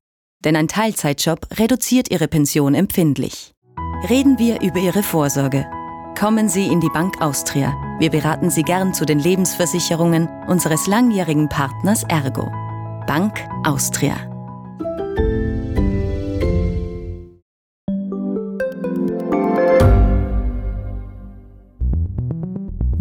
[0.44, 3.52] Denn ein Teilzeitjob reduziert ihre Pension empfindlich.
[4.10, 5.68] Reden wir über ihre Vorsorge.
[6.18, 7.76] Kommen Sie in die Bank Austria.
[8.00, 12.52] Wir beraten Sie gern zu den Lebensversicherungen unseres langjährigen Partners Ergo.
[13.06, 14.39] Bank Austria.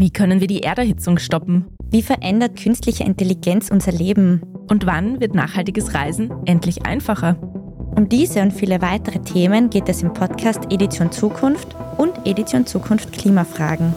[0.01, 1.67] Wie können wir die Erderhitzung stoppen?
[1.91, 4.41] Wie verändert künstliche Intelligenz unser Leben?
[4.69, 7.35] Und wann wird nachhaltiges Reisen endlich einfacher?
[7.97, 13.13] Um diese und viele weitere Themen geht es im Podcast Edition Zukunft und Edition Zukunft
[13.13, 13.93] Klimafragen.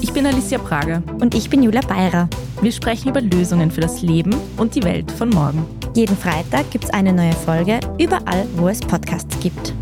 [0.00, 1.02] Ich bin Alicia Prager.
[1.20, 2.28] Und ich bin Julia Beirer.
[2.62, 5.66] Wir sprechen über Lösungen für das Leben und die Welt von morgen.
[5.96, 9.74] Jeden Freitag gibt es eine neue Folge, überall, wo es Podcasts gibt.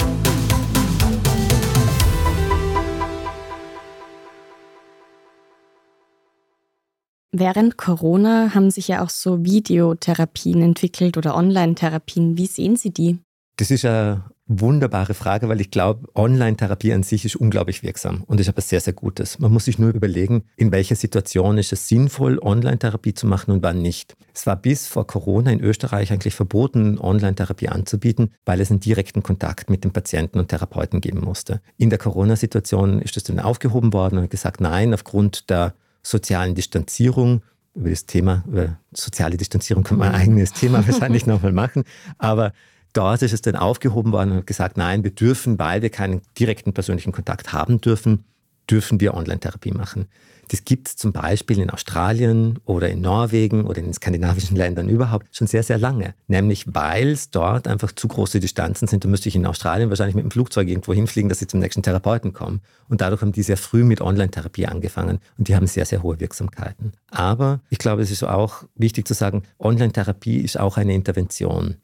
[7.31, 12.38] Während Corona haben sich ja auch so Videotherapien entwickelt oder Online-Therapien.
[12.38, 13.19] Wie sehen Sie die?
[13.57, 18.41] Das ist eine wunderbare Frage, weil ich glaube, Online-Therapie an sich ist unglaublich wirksam und
[18.41, 19.38] ist etwas sehr, sehr Gutes.
[19.38, 23.62] Man muss sich nur überlegen, in welcher Situation ist es sinnvoll, Online-Therapie zu machen und
[23.62, 24.17] wann nicht.
[24.33, 29.23] Es war bis vor Corona in Österreich eigentlich verboten, Online-Therapie anzubieten, weil es einen direkten
[29.23, 31.61] Kontakt mit den Patienten und Therapeuten geben musste.
[31.77, 37.43] In der Corona-Situation ist das dann aufgehoben worden und gesagt, nein, aufgrund der sozialen Distanzierung.
[37.75, 41.85] Über das Thema, über soziale Distanzierung kann man ein eigenes Thema wahrscheinlich nochmal machen.
[42.19, 42.53] Aber
[42.93, 46.73] dort ist es dann aufgehoben worden und gesagt, nein, wir dürfen, weil wir keinen direkten
[46.73, 48.25] persönlichen Kontakt haben dürfen,
[48.69, 50.09] dürfen wir Online-Therapie machen.
[50.49, 54.89] Das gibt es zum Beispiel in Australien oder in Norwegen oder in den skandinavischen Ländern
[54.89, 56.15] überhaupt schon sehr, sehr lange.
[56.27, 59.05] Nämlich weil es dort einfach zu große Distanzen sind.
[59.05, 61.83] Da müsste ich in Australien wahrscheinlich mit dem Flugzeug irgendwo hinfliegen, dass sie zum nächsten
[61.83, 62.61] Therapeuten kommen.
[62.89, 66.19] Und dadurch haben die sehr früh mit Online-Therapie angefangen und die haben sehr, sehr hohe
[66.21, 66.93] Wirksamkeiten.
[67.11, 71.77] Aber ich glaube, es ist auch wichtig zu sagen, Online-Therapie ist auch eine Intervention.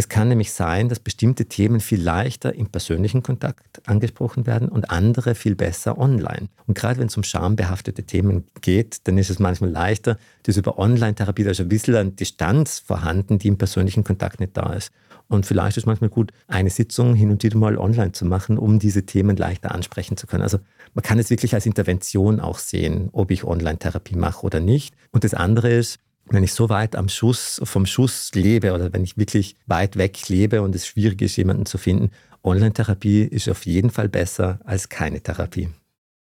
[0.00, 4.90] Es kann nämlich sein, dass bestimmte Themen viel leichter im persönlichen Kontakt angesprochen werden und
[4.90, 6.48] andere viel besser online.
[6.66, 10.78] Und gerade wenn es um schambehaftete Themen geht, dann ist es manchmal leichter, dass über
[10.78, 14.90] Online-Therapie, da ist ein bisschen eine Distanz vorhanden, die im persönlichen Kontakt nicht da ist.
[15.28, 18.56] Und vielleicht ist es manchmal gut, eine Sitzung hin und wieder mal online zu machen,
[18.56, 20.44] um diese Themen leichter ansprechen zu können.
[20.44, 20.60] Also
[20.94, 24.94] man kann es wirklich als Intervention auch sehen, ob ich Online-Therapie mache oder nicht.
[25.10, 25.98] Und das andere ist,
[26.30, 30.28] wenn ich so weit am Schuss, vom Schuss lebe oder wenn ich wirklich weit weg
[30.28, 32.10] lebe und es schwierig ist, jemanden zu finden,
[32.42, 35.68] Online-Therapie ist auf jeden Fall besser als keine Therapie.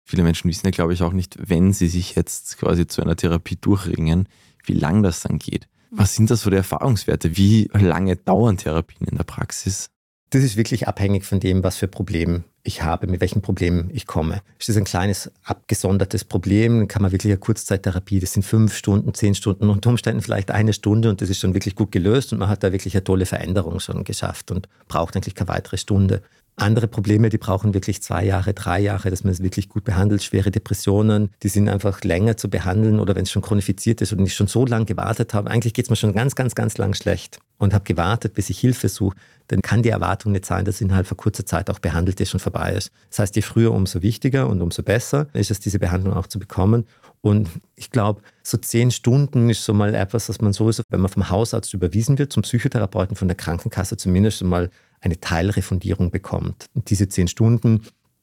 [0.03, 3.15] Viele Menschen wissen ja, glaube ich, auch nicht, wenn sie sich jetzt quasi zu einer
[3.15, 4.27] Therapie durchringen,
[4.65, 5.67] wie lang das dann geht.
[5.91, 7.37] Was sind das für die Erfahrungswerte?
[7.37, 9.89] Wie lange dauern Therapien in der Praxis?
[10.33, 14.07] Das ist wirklich abhängig von dem, was für Problem ich habe, mit welchen Problemen ich
[14.07, 14.41] komme.
[14.57, 18.73] Ist das ein kleines, abgesondertes Problem, dann kann man wirklich eine Kurzzeittherapie, das sind fünf
[18.73, 22.31] Stunden, zehn Stunden, unter Umständen vielleicht eine Stunde und das ist schon wirklich gut gelöst
[22.31, 25.77] und man hat da wirklich eine tolle Veränderung schon geschafft und braucht eigentlich keine weitere
[25.77, 26.21] Stunde.
[26.57, 30.21] Andere Probleme, die brauchen wirklich zwei Jahre, drei Jahre, dass man es wirklich gut behandelt.
[30.21, 34.23] Schwere Depressionen, die sind einfach länger zu behandeln oder wenn es schon chronifiziert ist und
[34.25, 36.93] ich schon so lange gewartet habe, eigentlich geht es mir schon ganz, ganz, ganz lang
[36.93, 39.15] schlecht und habe gewartet, bis ich Hilfe suche,
[39.47, 42.39] dann kann die Erwartung nicht sein, dass innerhalb von kurzer Zeit auch behandelt ist und
[42.39, 42.91] vorbei ist.
[43.09, 46.37] Das heißt, je früher, umso wichtiger und umso besser ist es, diese Behandlung auch zu
[46.37, 46.85] bekommen.
[47.21, 51.11] Und ich glaube, so zehn Stunden ist so mal etwas, was man sowieso, wenn man
[51.11, 54.69] vom Hausarzt überwiesen wird, zum Psychotherapeuten von der Krankenkasse zumindest mal
[55.01, 56.67] eine Teilrefundierung bekommt.
[56.73, 57.81] Und diese zehn Stunden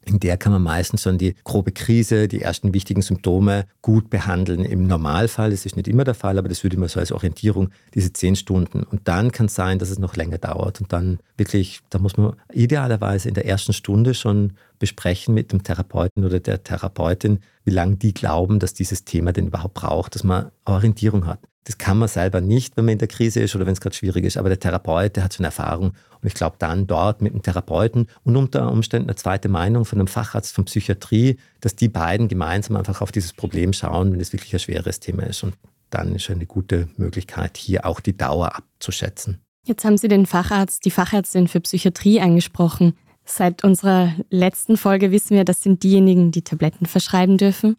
[0.09, 4.65] in der kann man meistens schon die grobe Krise, die ersten wichtigen Symptome gut behandeln.
[4.65, 7.71] Im Normalfall, das ist nicht immer der Fall, aber das würde man so als Orientierung,
[7.95, 8.85] diese zehn Stunden.
[8.85, 10.81] Und dann kann es sein, dass es noch länger dauert.
[10.81, 15.63] Und dann wirklich, da muss man idealerweise in der ersten Stunde schon besprechen mit dem
[15.63, 20.25] Therapeuten oder der Therapeutin, wie lange die glauben, dass dieses Thema denn überhaupt braucht, dass
[20.25, 21.41] man Orientierung hat.
[21.69, 23.95] Das kann man selber nicht, wenn man in der Krise ist oder wenn es gerade
[23.95, 24.39] schwierig ist.
[24.39, 25.89] Aber der Therapeut, der hat schon Erfahrung.
[25.89, 29.99] Und ich glaube, dann dort mit dem Therapeuten und unter Umständen eine zweite Meinung von
[29.99, 34.33] einem Facharzt von Psychiatrie, dass die beiden gemeinsam einfach auf dieses Problem schauen, wenn es
[34.33, 35.43] wirklich ein schweres Thema ist.
[35.43, 35.57] Und
[35.91, 39.37] dann ist eine gute Möglichkeit, hier auch die Dauer abzuschätzen.
[39.67, 42.95] Jetzt haben Sie den Facharzt, die Fachärztin für Psychiatrie angesprochen.
[43.27, 47.77] Seit unserer letzten Folge wissen wir, das sind diejenigen, die Tabletten verschreiben dürfen.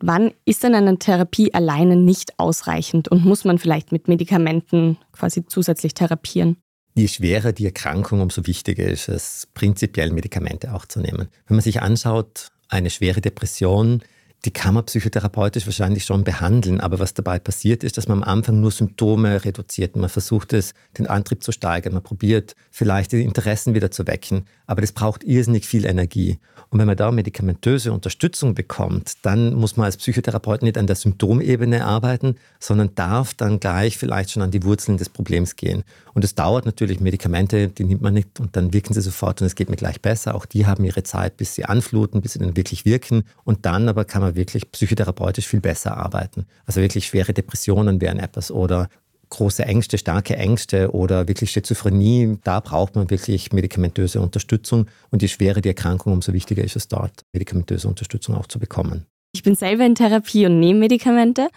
[0.00, 5.46] Wann ist denn eine Therapie alleine nicht ausreichend und muss man vielleicht mit Medikamenten quasi
[5.46, 6.56] zusätzlich therapieren?
[6.96, 11.28] Je schwerer die Erkrankung, umso wichtiger ist es, prinzipiell Medikamente auch zu nehmen.
[11.46, 14.02] Wenn man sich anschaut, eine schwere Depression
[14.44, 18.28] die kann man psychotherapeutisch wahrscheinlich schon behandeln, aber was dabei passiert ist, dass man am
[18.28, 19.96] Anfang nur Symptome reduziert.
[19.96, 24.44] Man versucht es, den Antrieb zu steigern, man probiert vielleicht die Interessen wieder zu wecken,
[24.66, 26.38] aber das braucht irrsinnig viel Energie.
[26.70, 30.96] Und wenn man da medikamentöse Unterstützung bekommt, dann muss man als Psychotherapeut nicht an der
[30.96, 35.84] Symptomebene arbeiten, sondern darf dann gleich vielleicht schon an die Wurzeln des Problems gehen.
[36.14, 39.46] Und es dauert natürlich, Medikamente, die nimmt man nicht und dann wirken sie sofort und
[39.46, 40.34] es geht mir gleich besser.
[40.34, 43.24] Auch die haben ihre Zeit, bis sie anfluten, bis sie dann wirklich wirken.
[43.44, 46.46] Und dann aber kann man wirklich psychotherapeutisch viel besser arbeiten.
[46.66, 48.88] Also wirklich schwere Depressionen wären etwas oder
[49.30, 54.86] große Ängste, starke Ängste oder wirklich Schizophrenie, da braucht man wirklich medikamentöse Unterstützung.
[55.10, 59.06] Und je schwerer die Erkrankung, umso wichtiger ist es dort, medikamentöse Unterstützung auch zu bekommen.
[59.32, 61.48] Ich bin selber in Therapie und nehme Medikamente.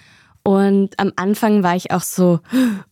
[0.44, 2.40] Und am Anfang war ich auch so,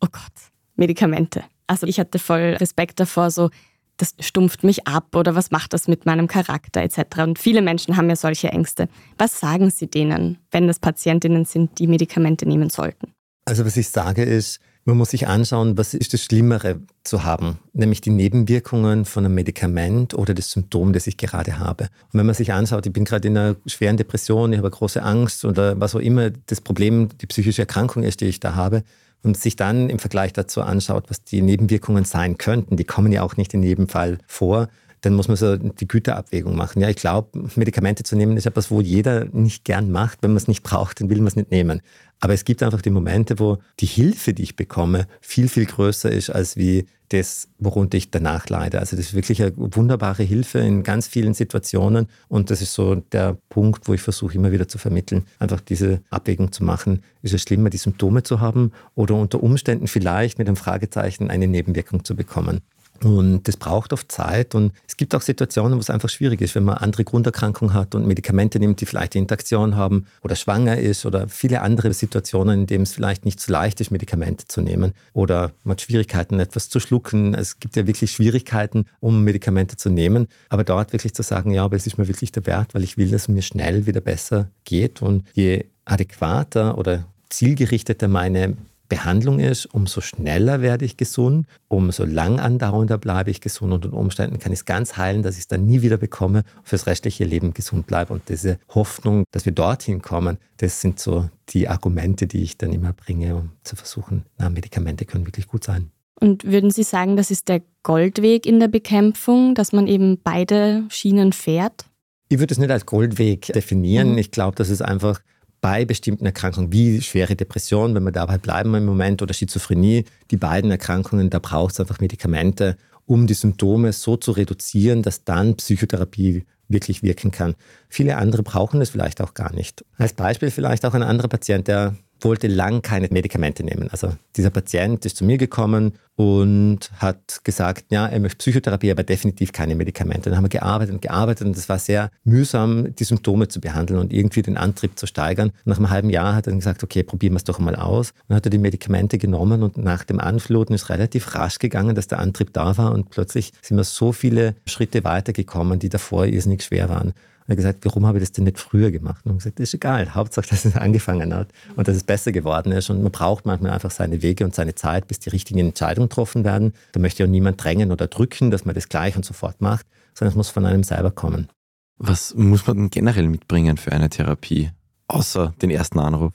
[0.02, 0.34] oh Gott,
[0.76, 1.43] Medikamente.
[1.67, 3.50] Also ich hatte voll Respekt davor, so,
[3.98, 7.20] das stumpft mich ab oder was macht das mit meinem Charakter etc.
[7.20, 8.90] Und viele Menschen haben ja solche Ängste.
[9.18, 13.14] Was sagen Sie denen, wenn das Patientinnen sind, die Medikamente nehmen sollten?
[13.46, 17.58] Also was ich sage ist, man muss sich anschauen, was ist das Schlimmere zu haben,
[17.74, 21.86] nämlich die Nebenwirkungen von einem Medikament oder das Symptom, das ich gerade habe.
[22.12, 25.02] Und wenn man sich anschaut, ich bin gerade in einer schweren Depression, ich habe große
[25.02, 28.84] Angst oder was auch immer das Problem, die psychische Erkrankung ist, die ich da habe,
[29.26, 33.24] und sich dann im Vergleich dazu anschaut, was die Nebenwirkungen sein könnten, die kommen ja
[33.24, 34.70] auch nicht in jedem Fall vor,
[35.06, 36.82] dann muss man so die Güterabwägung machen.
[36.82, 40.24] Ja, ich glaube, Medikamente zu nehmen ist etwas, wo jeder nicht gern macht.
[40.24, 41.82] Wenn man es nicht braucht, dann will man es nicht nehmen.
[42.20, 46.12] Aber es gibt einfach die Momente, wo die Hilfe, die ich bekomme, viel, viel größer
[46.12, 48.80] ist, als wie das, worunter ich danach leide.
[48.80, 52.08] Also das ist wirklich eine wunderbare Hilfe in ganz vielen Situationen.
[52.28, 56.02] Und das ist so der Punkt, wo ich versuche immer wieder zu vermitteln, einfach diese
[56.10, 57.04] Abwägung zu machen.
[57.22, 61.48] Ist es schlimmer, die Symptome zu haben oder unter Umständen vielleicht mit einem Fragezeichen eine
[61.48, 62.62] Nebenwirkung zu bekommen?
[63.04, 64.56] Und das braucht oft Zeit.
[64.56, 67.94] Und es gibt auch Situationen, wo es einfach schwierig ist, wenn man andere Grunderkrankungen hat
[67.94, 72.68] und Medikamente nimmt, die vielleicht Interaktion haben oder schwanger ist oder viele andere Situationen, in
[72.68, 76.70] denen es vielleicht nicht so leicht ist, Medikamente zu nehmen oder man hat Schwierigkeiten, etwas
[76.70, 77.34] zu schlucken.
[77.34, 80.28] Es gibt ja wirklich Schwierigkeiten, um Medikamente zu nehmen.
[80.50, 82.98] Aber dort wirklich zu sagen, ja, aber es ist mir wirklich der Wert, weil ich
[82.98, 85.02] will, dass es mir schnell wieder besser geht.
[85.02, 88.56] Und je adäquater oder zielgerichteter meine
[88.88, 93.98] Behandlung ist, umso schneller werde ich gesund, umso lang andauernder bleibe ich gesund und unter
[93.98, 97.24] Umständen kann ich es ganz heilen, dass ich es dann nie wieder bekomme, fürs restliche
[97.24, 98.13] Leben gesund bleibe.
[98.13, 102.71] Und diese Hoffnung, dass wir dorthin kommen, das sind so die Argumente, die ich dann
[102.71, 105.91] immer bringe, um zu versuchen, na, Medikamente können wirklich gut sein.
[106.19, 110.86] Und würden Sie sagen, das ist der Goldweg in der Bekämpfung, dass man eben beide
[110.89, 111.86] Schienen fährt?
[112.30, 114.13] Ich würde es nicht als Goldweg definieren.
[114.13, 114.17] Mhm.
[114.17, 115.19] Ich glaube, dass es einfach
[115.65, 120.38] bei bestimmten Erkrankungen wie schwere Depression, wenn wir dabei bleiben im Moment, oder Schizophrenie, die
[120.38, 125.56] beiden Erkrankungen, da braucht es einfach Medikamente, um die Symptome so zu reduzieren, dass dann
[125.56, 127.56] Psychotherapie wirklich wirken kann.
[127.89, 129.84] Viele andere brauchen es vielleicht auch gar nicht.
[129.97, 133.89] Als Beispiel vielleicht auch ein anderer Patient, der wollte lang keine Medikamente nehmen.
[133.91, 139.04] Also dieser Patient ist zu mir gekommen und hat gesagt, ja, er möchte Psychotherapie, aber
[139.04, 140.30] definitiv keine Medikamente.
[140.30, 143.99] Dann haben wir gearbeitet und gearbeitet und es war sehr mühsam, die Symptome zu behandeln
[143.99, 145.51] und irgendwie den Antrieb zu steigern.
[145.65, 148.13] Nach einem halben Jahr hat er dann gesagt, okay, probieren wir es doch mal aus.
[148.28, 152.08] Dann hat er die Medikamente genommen und nach dem Anfluten ist relativ rasch gegangen, dass
[152.08, 156.63] der Antrieb da war und plötzlich sind wir so viele Schritte weitergekommen, die davor irrsinnig
[156.63, 157.13] schwer waren.
[157.48, 159.24] Und er gesagt, warum habe ich das denn nicht früher gemacht?
[159.26, 160.16] Und gesagt, das ist egal.
[160.16, 162.90] Hauptsache, dass es angefangen hat und dass es besser geworden ist.
[162.90, 166.44] Und man braucht manchmal einfach seine Wege und seine Zeit, bis die richtigen Entscheidungen getroffen
[166.44, 166.74] werden.
[166.94, 170.32] Da möchte ja niemand drängen oder drücken, dass man das gleich und sofort macht, sondern
[170.32, 171.50] es muss von einem selber kommen.
[171.98, 174.72] Was muss man denn generell mitbringen für eine Therapie,
[175.08, 176.34] außer den ersten Anruf?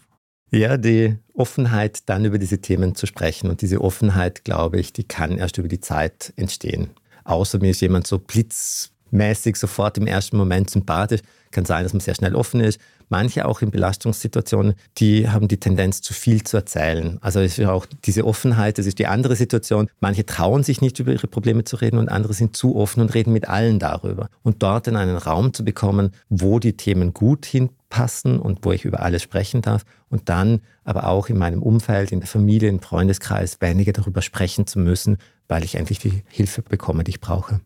[0.53, 3.51] Ja, die Offenheit, dann über diese Themen zu sprechen.
[3.51, 6.90] Und diese Offenheit, glaube ich, die kann erst über die Zeit entstehen.
[7.25, 11.20] Außer mir ist jemand so blitz mäßig sofort im ersten Moment sympathisch.
[11.51, 12.81] Kann sein, dass man sehr schnell offen ist.
[13.09, 17.18] Manche auch in Belastungssituationen, die haben die Tendenz, zu viel zu erzählen.
[17.23, 19.88] Also es ist auch diese Offenheit, das ist die andere Situation.
[19.99, 23.12] Manche trauen sich nicht über ihre Probleme zu reden und andere sind zu offen und
[23.12, 24.29] reden mit allen darüber.
[24.42, 28.70] Und dort in einen Raum zu bekommen, wo die Themen gut hin passen und wo
[28.70, 32.68] ich über alles sprechen darf und dann aber auch in meinem Umfeld, in der Familie,
[32.68, 35.18] im Freundeskreis weniger darüber sprechen zu müssen,
[35.49, 37.61] weil ich endlich die Hilfe bekomme, die ich brauche.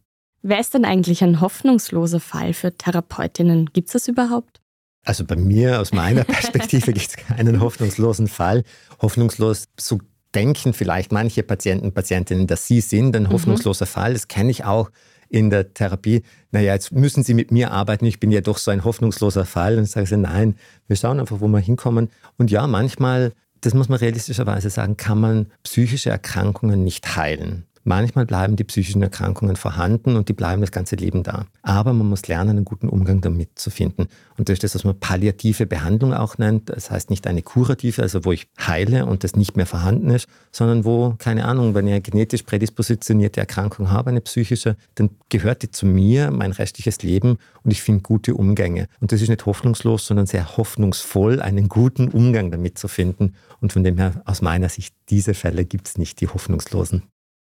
[0.47, 3.71] Wer ist denn eigentlich ein hoffnungsloser Fall für Therapeutinnen?
[3.73, 4.61] Gibt es das überhaupt?
[5.03, 8.63] Also bei mir, aus meiner Perspektive, gibt es keinen hoffnungslosen Fall.
[9.01, 10.03] Hoffnungslos zu
[10.35, 13.31] denken vielleicht manche Patienten, Patientinnen, dass sie sind ein mhm.
[13.31, 13.89] hoffnungsloser mhm.
[13.89, 14.13] Fall.
[14.13, 14.91] Das kenne ich auch
[15.31, 16.23] in der Therapie.
[16.51, 19.79] Naja, jetzt müssen Sie mit mir arbeiten, ich bin ja doch so ein hoffnungsloser Fall.
[19.79, 20.57] Und sagen sie, nein,
[20.89, 22.11] wir schauen einfach, wo wir hinkommen.
[22.37, 27.65] Und ja, manchmal, das muss man realistischerweise sagen, kann man psychische Erkrankungen nicht heilen.
[27.87, 31.45] Manchmal bleiben die psychischen Erkrankungen vorhanden und die bleiben das ganze Leben da.
[31.61, 34.09] Aber man muss lernen, einen guten Umgang damit zu finden.
[34.39, 36.71] Und das ist das, was man palliative Behandlung auch nennt.
[36.71, 40.29] Das heißt nicht eine kurative, also wo ich heile und das nicht mehr vorhanden ist,
[40.51, 45.63] sondern wo, keine Ahnung, wenn ich eine genetisch prädispositionierte Erkrankung habe, eine psychische, dann gehört
[45.63, 48.89] die zu mir, mein restliches Leben und ich finde gute Umgänge.
[49.01, 53.35] Und das ist nicht hoffnungslos, sondern sehr hoffnungsvoll, einen guten Umgang damit zu finden.
[53.61, 57.03] Und von dem her, aus meiner Sicht, diese Fälle gibt es nicht, die hoffnungslosen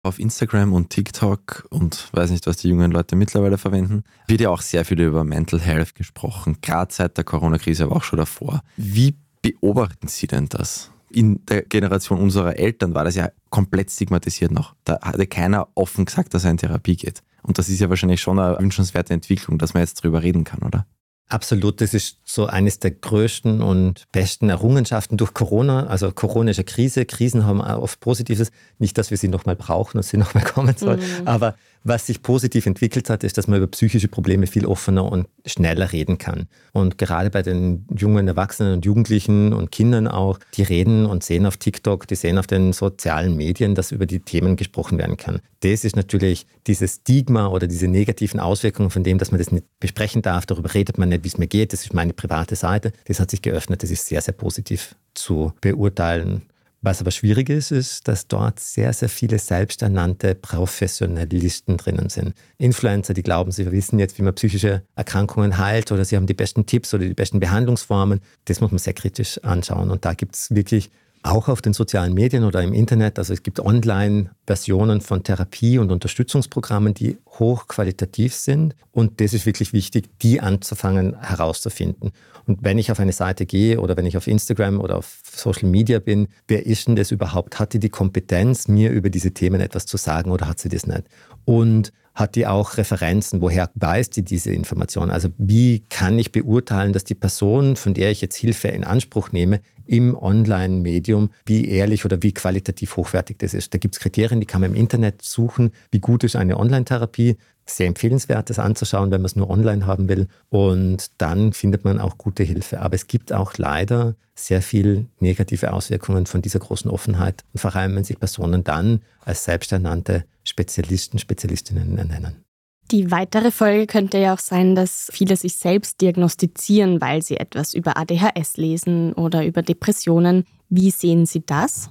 [0.08, 4.50] auf Instagram und TikTok und weiß nicht, was die jungen Leute mittlerweile verwenden, wird ja
[4.50, 8.62] auch sehr viel über Mental Health gesprochen, gerade seit der Corona-Krise, aber auch schon davor.
[8.78, 10.92] Wie beobachten Sie denn das?
[11.10, 14.76] In der Generation unserer Eltern war das ja komplett stigmatisiert noch.
[14.84, 17.22] Da hatte keiner offen gesagt, dass er in Therapie geht.
[17.44, 20.64] Und das ist ja wahrscheinlich schon eine wünschenswerte Entwicklung, dass man jetzt darüber reden kann,
[20.64, 20.86] oder?
[21.30, 25.88] Absolut, das ist so eines der größten und besten Errungenschaften durch Corona.
[25.88, 28.52] Also eine Krise, Krisen haben auch oft Positives.
[28.80, 31.28] Nicht, dass wir sie nochmal brauchen und sie nochmal kommen sollen, mhm.
[31.28, 35.28] aber was sich positiv entwickelt hat, ist, dass man über psychische Probleme viel offener und
[35.46, 36.48] schneller reden kann.
[36.74, 41.46] Und gerade bei den jungen Erwachsenen und Jugendlichen und Kindern auch, die reden und sehen
[41.46, 45.40] auf TikTok, die sehen auf den sozialen Medien, dass über die Themen gesprochen werden kann.
[45.62, 49.66] Das ist natürlich dieses Stigma oder diese negativen Auswirkungen von dem, dass man das nicht
[49.80, 52.92] besprechen darf, darüber redet man nicht, wie es mir geht, das ist meine private Seite.
[53.06, 56.44] Das hat sich geöffnet, das ist sehr, sehr positiv zu beurteilen.
[56.82, 62.36] Was aber schwierig ist, ist, dass dort sehr, sehr viele selbsternannte Professionalisten drinnen sind.
[62.60, 66.36] Influencer, die glauben, sie wissen jetzt, wie man psychische Erkrankungen heilt oder sie haben die
[66.36, 68.22] besten Tipps oder die besten Behandlungsformen.
[68.46, 69.90] Das muss man sehr kritisch anschauen.
[69.90, 70.92] Und da gibt es wirklich
[71.24, 75.92] auch auf den sozialen Medien oder im Internet, also es gibt Online-Versionen von Therapie- und
[75.92, 78.76] Unterstützungsprogrammen, die hochqualitativ sind.
[78.92, 82.12] Und das ist wirklich wichtig, die anzufangen herauszufinden.
[82.46, 85.70] Und wenn ich auf eine Seite gehe oder wenn ich auf Instagram oder auf Social
[85.70, 87.60] Media bin, wer ist denn das überhaupt?
[87.60, 90.88] Hat die die Kompetenz, mir über diese Themen etwas zu sagen oder hat sie das
[90.88, 91.04] nicht?
[91.46, 93.42] Und hat die auch Referenzen?
[93.42, 95.12] Woher weiß die diese Information?
[95.12, 99.32] Also wie kann ich beurteilen, dass die Person, von der ich jetzt Hilfe in Anspruch
[99.32, 103.74] nehme, im Online-Medium, wie ehrlich oder wie qualitativ hochwertig das ist.
[103.74, 105.72] Da gibt es Kriterien, die kann man im Internet suchen.
[105.92, 107.38] Wie gut ist eine Online-Therapie?
[107.70, 110.28] Sehr empfehlenswert, das anzuschauen, wenn man es nur online haben will.
[110.50, 112.80] Und dann findet man auch gute Hilfe.
[112.80, 117.44] Aber es gibt auch leider sehr viel negative Auswirkungen von dieser großen Offenheit.
[117.54, 122.44] Und vor allem, wenn sich Personen dann als selbsternannte Spezialisten, Spezialistinnen nennen.
[122.92, 127.74] Die weitere Folge könnte ja auch sein, dass viele sich selbst diagnostizieren, weil sie etwas
[127.74, 130.46] über ADHS lesen oder über Depressionen.
[130.70, 131.90] Wie sehen Sie das?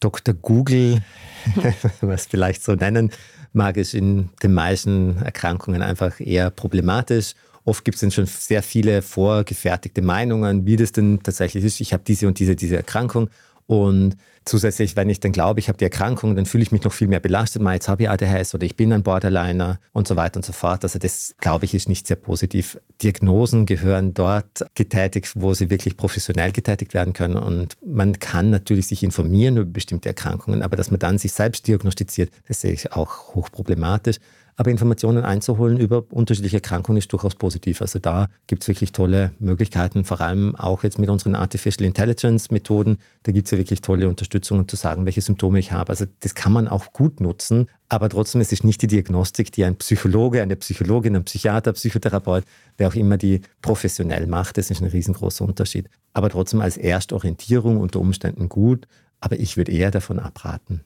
[0.00, 0.34] Dr.
[0.34, 1.00] Google,
[2.10, 3.12] es vielleicht so nennen
[3.52, 7.34] mag, ist in den meisten Erkrankungen einfach eher problematisch.
[7.64, 11.80] Oft gibt es dann schon sehr viele vorgefertigte Meinungen, wie das denn tatsächlich ist.
[11.80, 13.30] Ich habe diese und diese, diese Erkrankung
[13.66, 16.92] und zusätzlich, wenn ich dann glaube, ich habe die Erkrankung, dann fühle ich mich noch
[16.92, 17.62] viel mehr belastet.
[17.62, 20.52] Mal, jetzt habe ich ADHS oder ich bin ein Borderliner und so weiter und so
[20.52, 20.84] fort.
[20.84, 22.78] Also das, glaube ich, ist nicht sehr positiv.
[23.02, 27.36] Diagnosen gehören dort getätigt, wo sie wirklich professionell getätigt werden können.
[27.36, 31.66] Und man kann natürlich sich informieren über bestimmte Erkrankungen, aber dass man dann sich selbst
[31.66, 34.18] diagnostiziert, das sehe ich auch hochproblematisch.
[34.56, 37.80] Aber Informationen einzuholen über unterschiedliche Erkrankungen ist durchaus positiv.
[37.80, 42.50] Also da gibt es wirklich tolle Möglichkeiten, vor allem auch jetzt mit unseren Artificial Intelligence
[42.50, 42.98] Methoden.
[43.22, 45.90] Da gibt es ja wirklich tolle Unterstützung, um zu sagen, welche Symptome ich habe.
[45.90, 47.68] Also das kann man auch gut nutzen.
[47.88, 52.44] Aber trotzdem ist es nicht die Diagnostik, die ein Psychologe, eine Psychologin, ein Psychiater, Psychotherapeut,
[52.76, 54.58] wer auch immer die professionell macht.
[54.58, 55.88] Das ist ein riesengroßer Unterschied.
[56.12, 58.86] Aber trotzdem als Erstorientierung unter Umständen gut.
[59.20, 60.82] Aber ich würde eher davon abraten.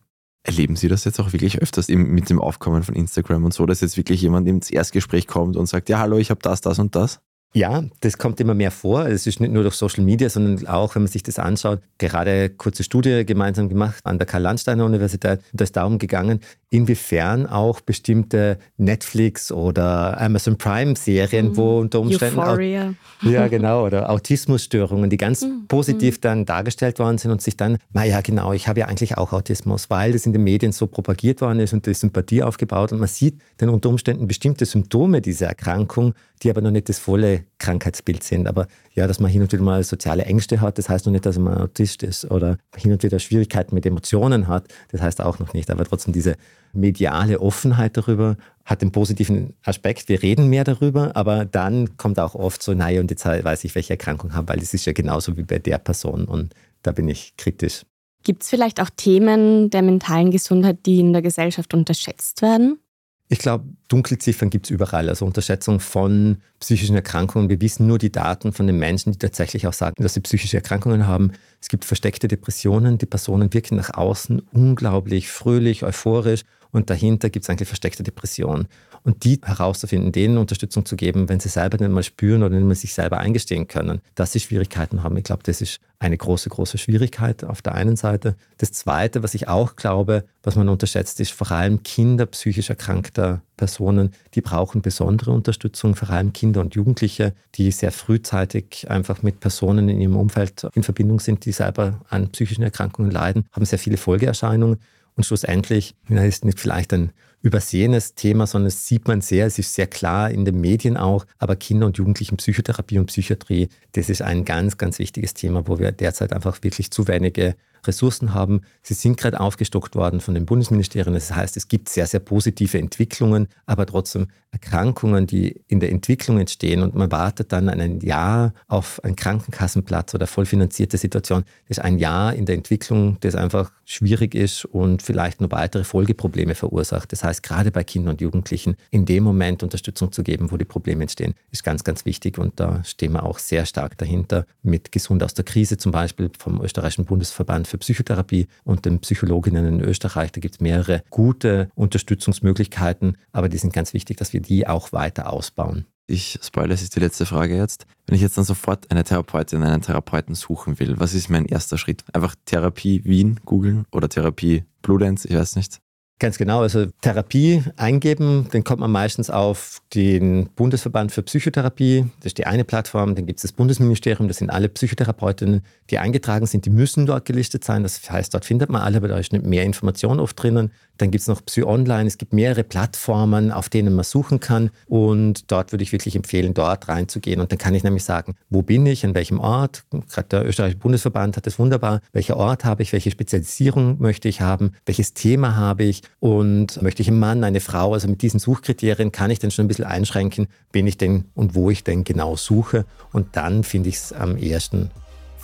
[0.47, 3.81] Erleben Sie das jetzt auch wirklich öfters mit dem Aufkommen von Instagram und so, dass
[3.81, 6.95] jetzt wirklich jemand ins Erstgespräch kommt und sagt, ja, hallo, ich habe das, das und
[6.95, 7.21] das?
[7.57, 9.07] Ja, das kommt immer mehr vor.
[9.07, 12.51] Es ist nicht nur durch Social Media, sondern auch, wenn man sich das anschaut, gerade
[12.51, 15.41] kurze Studie gemeinsam gemacht an der Karl-Landsteiner Universität.
[15.55, 22.01] Da ist darum gegangen, inwiefern auch bestimmte Netflix oder Amazon Prime Serien, mm, wo unter
[22.01, 22.93] Umständen Euphoria.
[23.23, 26.21] Auch, ja genau oder Autismusstörungen, die ganz mm, positiv mm.
[26.21, 29.89] dann dargestellt worden sind und sich dann, naja genau, ich habe ja eigentlich auch Autismus,
[29.89, 33.09] weil das in den Medien so propagiert worden ist und die Sympathie aufgebaut und man
[33.09, 38.23] sieht dann unter Umständen bestimmte Symptome dieser Erkrankung, die aber noch nicht das volle Krankheitsbild
[38.23, 38.47] sind.
[38.47, 41.27] Aber ja, dass man hin und wieder mal soziale Ängste hat, das heißt noch nicht,
[41.27, 45.39] dass man Autist ist oder hin und wieder Schwierigkeiten mit Emotionen hat, das heißt auch
[45.39, 45.71] noch nicht.
[45.71, 46.37] Aber trotzdem diese
[46.73, 50.09] mediale Offenheit darüber hat den positiven Aspekt.
[50.09, 53.75] Wir reden mehr darüber, aber dann kommt auch oft so, naja, und jetzt weiß ich,
[53.75, 57.09] welche Erkrankung habe, weil es ist ja genauso wie bei der Person und da bin
[57.09, 57.83] ich kritisch.
[58.23, 62.81] Gibt es vielleicht auch Themen der mentalen Gesundheit, die in der Gesellschaft unterschätzt werden?
[63.29, 65.09] Ich glaube, Dunkelziffern gibt es überall.
[65.09, 67.49] Also Unterschätzung von psychischen Erkrankungen.
[67.49, 70.57] Wir wissen nur die Daten von den Menschen, die tatsächlich auch sagen, dass sie psychische
[70.59, 71.33] Erkrankungen haben.
[71.61, 72.99] Es gibt versteckte Depressionen.
[72.99, 76.43] Die Personen wirken nach außen unglaublich fröhlich, euphorisch.
[76.77, 78.69] Und dahinter gibt es eigentlich versteckte Depressionen.
[79.03, 82.67] Und die herauszufinden, denen Unterstützung zu geben, wenn sie selber nicht mal spüren oder nicht
[82.67, 85.17] mal sich selber eingestehen können, dass sie Schwierigkeiten haben.
[85.17, 88.37] Ich glaube, das ist eine große, große Schwierigkeit auf der einen Seite.
[88.59, 93.41] Das Zweite, was ich auch glaube, was man unterschätzt, ist vor allem Kinder psychisch erkrankter
[93.57, 99.41] Personen, die brauchen besondere Unterstützung, vor allem Kinder und Jugendliche, die sehr frühzeitig einfach mit
[99.41, 103.79] Personen in ihrem Umfeld in Verbindung sind, die selber an psychischen Erkrankungen leiden, haben sehr
[103.79, 104.77] viele Folgeerscheinungen.
[105.17, 107.13] Und schlussendlich ist nicht vielleicht ein
[107.43, 111.27] übersehenes Thema, sondern es sieht man sehr, es ist sehr klar in den Medien auch,
[111.39, 115.79] aber Kinder- und Jugendlichen Psychotherapie und Psychiatrie, das ist ein ganz, ganz wichtiges Thema, wo
[115.79, 117.57] wir derzeit einfach wirklich zu wenige
[117.87, 118.63] Ressourcen haben.
[118.83, 121.15] Sie sind gerade aufgestockt worden von den Bundesministerien.
[121.15, 126.39] Das heißt, es gibt sehr, sehr positive Entwicklungen, aber trotzdem Erkrankungen, die in der Entwicklung
[126.39, 131.45] entstehen und man wartet dann ein Jahr auf einen Krankenkassenplatz oder vollfinanzierte Situation.
[131.69, 135.85] Das ist ein Jahr in der Entwicklung, das einfach schwierig ist und vielleicht noch weitere
[135.85, 137.13] Folgeprobleme verursacht.
[137.13, 140.65] Das heißt, gerade bei Kindern und Jugendlichen in dem Moment Unterstützung zu geben, wo die
[140.65, 144.91] Probleme entstehen, ist ganz, ganz wichtig und da stehen wir auch sehr stark dahinter mit
[144.91, 149.67] Gesund aus der Krise zum Beispiel vom österreichischen Bundesverband für für Psychotherapie und den Psychologinnen
[149.67, 150.33] in Österreich.
[150.33, 154.93] Da gibt es mehrere gute Unterstützungsmöglichkeiten, aber die sind ganz wichtig, dass wir die auch
[154.93, 155.87] weiter ausbauen.
[156.09, 157.85] Ich spoilere, es ist die letzte Frage jetzt.
[158.07, 161.79] Wenn ich jetzt dann sofort eine Therapeutin, einen Therapeuten suchen will, was ist mein erster
[161.79, 162.05] Schritt?
[162.13, 165.81] Einfach Therapie Wien googeln oder Therapie Bludenz, ich weiß nicht.
[166.19, 172.29] Ganz genau, also Therapie eingeben, dann kommt man meistens auf den Bundesverband für Psychotherapie, das
[172.29, 175.61] ist die eine Plattform, dann gibt es das Bundesministerium, das sind alle Psychotherapeutinnen,
[175.91, 179.09] die eingetragen sind, die müssen dort gelistet sein, das heißt, dort findet man alle, aber
[179.09, 180.73] da ist nicht mehr Information oft drinnen.
[180.99, 184.71] Dann gibt es noch Psy Online, es gibt mehrere Plattformen, auf denen man suchen kann.
[184.87, 187.41] Und dort würde ich wirklich empfehlen, dort reinzugehen.
[187.41, 190.79] Und dann kann ich nämlich sagen, wo bin ich, an welchem Ort, gerade der österreichische
[190.79, 195.57] Bundesverband hat das wunderbar, welcher Ort habe ich, welche Spezialisierung möchte ich haben, welches Thema
[195.57, 196.03] habe ich?
[196.21, 199.65] Und möchte ich einen Mann, eine Frau, also mit diesen Suchkriterien kann ich dann schon
[199.65, 202.85] ein bisschen einschränken, wen ich denn und wo ich denn genau suche.
[203.13, 204.91] Und dann finde ich es am ersten.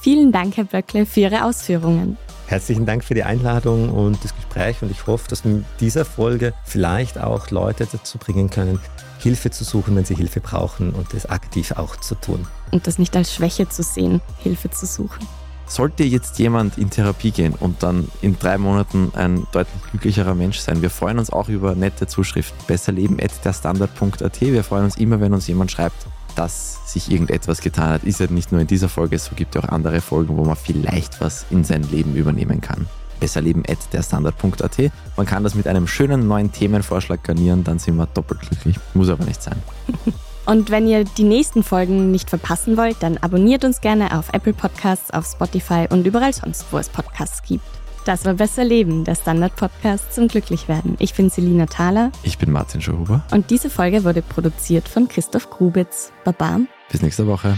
[0.03, 2.17] Vielen Dank, Herr Böckle, für Ihre Ausführungen.
[2.49, 6.05] Herzlichen Dank für die Einladung und das Gespräch und ich hoffe, dass wir mit dieser
[6.05, 8.81] Folge vielleicht auch Leute dazu bringen können,
[9.21, 12.45] Hilfe zu suchen, wenn sie Hilfe brauchen und das aktiv auch zu tun.
[12.73, 15.25] Und das nicht als Schwäche zu sehen, Hilfe zu suchen.
[15.67, 20.59] Sollte jetzt jemand in Therapie gehen und dann in drei Monaten ein deutlich glücklicherer Mensch
[20.59, 22.59] sein, wir freuen uns auch über nette Zuschriften.
[22.67, 24.41] Besserleben.derstandard.at.
[24.41, 26.09] Wir freuen uns immer, wenn uns jemand schreibt,
[26.39, 28.05] dass sich irgendetwas getan hat.
[28.05, 30.57] Ist ja nicht nur in dieser Folge, es gibt ja auch andere Folgen, wo man
[30.57, 32.87] vielleicht was in sein Leben übernehmen kann.
[33.21, 34.93] Besserleben.derstandard.at.
[35.17, 38.79] Man kann das mit einem schönen neuen Themenvorschlag garnieren, dann sind wir doppelt glücklich.
[38.95, 39.57] Muss aber nicht sein.
[40.45, 44.53] Und wenn ihr die nächsten Folgen nicht verpassen wollt, dann abonniert uns gerne auf Apple
[44.53, 47.65] Podcasts, auf Spotify und überall sonst, wo es Podcasts gibt.
[48.05, 50.97] Das war Besser Leben, der Standard-Podcast zum Glücklichwerden.
[50.99, 52.11] Ich bin Selina Thaler.
[52.25, 53.25] Ich bin Martin Schauhuber.
[53.31, 56.13] Und diese Folge wurde produziert von Christoph Grubitz.
[56.25, 56.61] Baba.
[56.91, 57.57] Bis nächste Woche.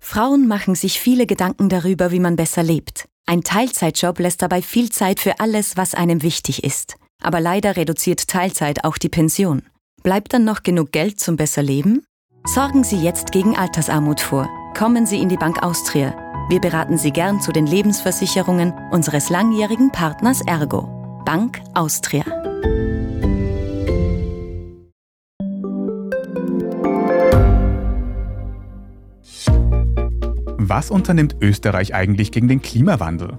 [0.00, 3.06] Frauen machen sich viele Gedanken darüber, wie man besser lebt.
[3.26, 6.96] Ein Teilzeitjob lässt dabei viel Zeit für alles, was einem wichtig ist.
[7.20, 9.62] Aber leider reduziert Teilzeit auch die Pension.
[10.02, 12.04] Bleibt dann noch genug Geld zum besser Leben?
[12.46, 14.48] Sorgen Sie jetzt gegen Altersarmut vor.
[14.76, 16.14] Kommen Sie in die Bank Austria.
[16.48, 21.22] Wir beraten Sie gern zu den Lebensversicherungen unseres langjährigen Partners Ergo.
[21.26, 22.24] Bank Austria.
[30.56, 33.38] Was unternimmt Österreich eigentlich gegen den Klimawandel?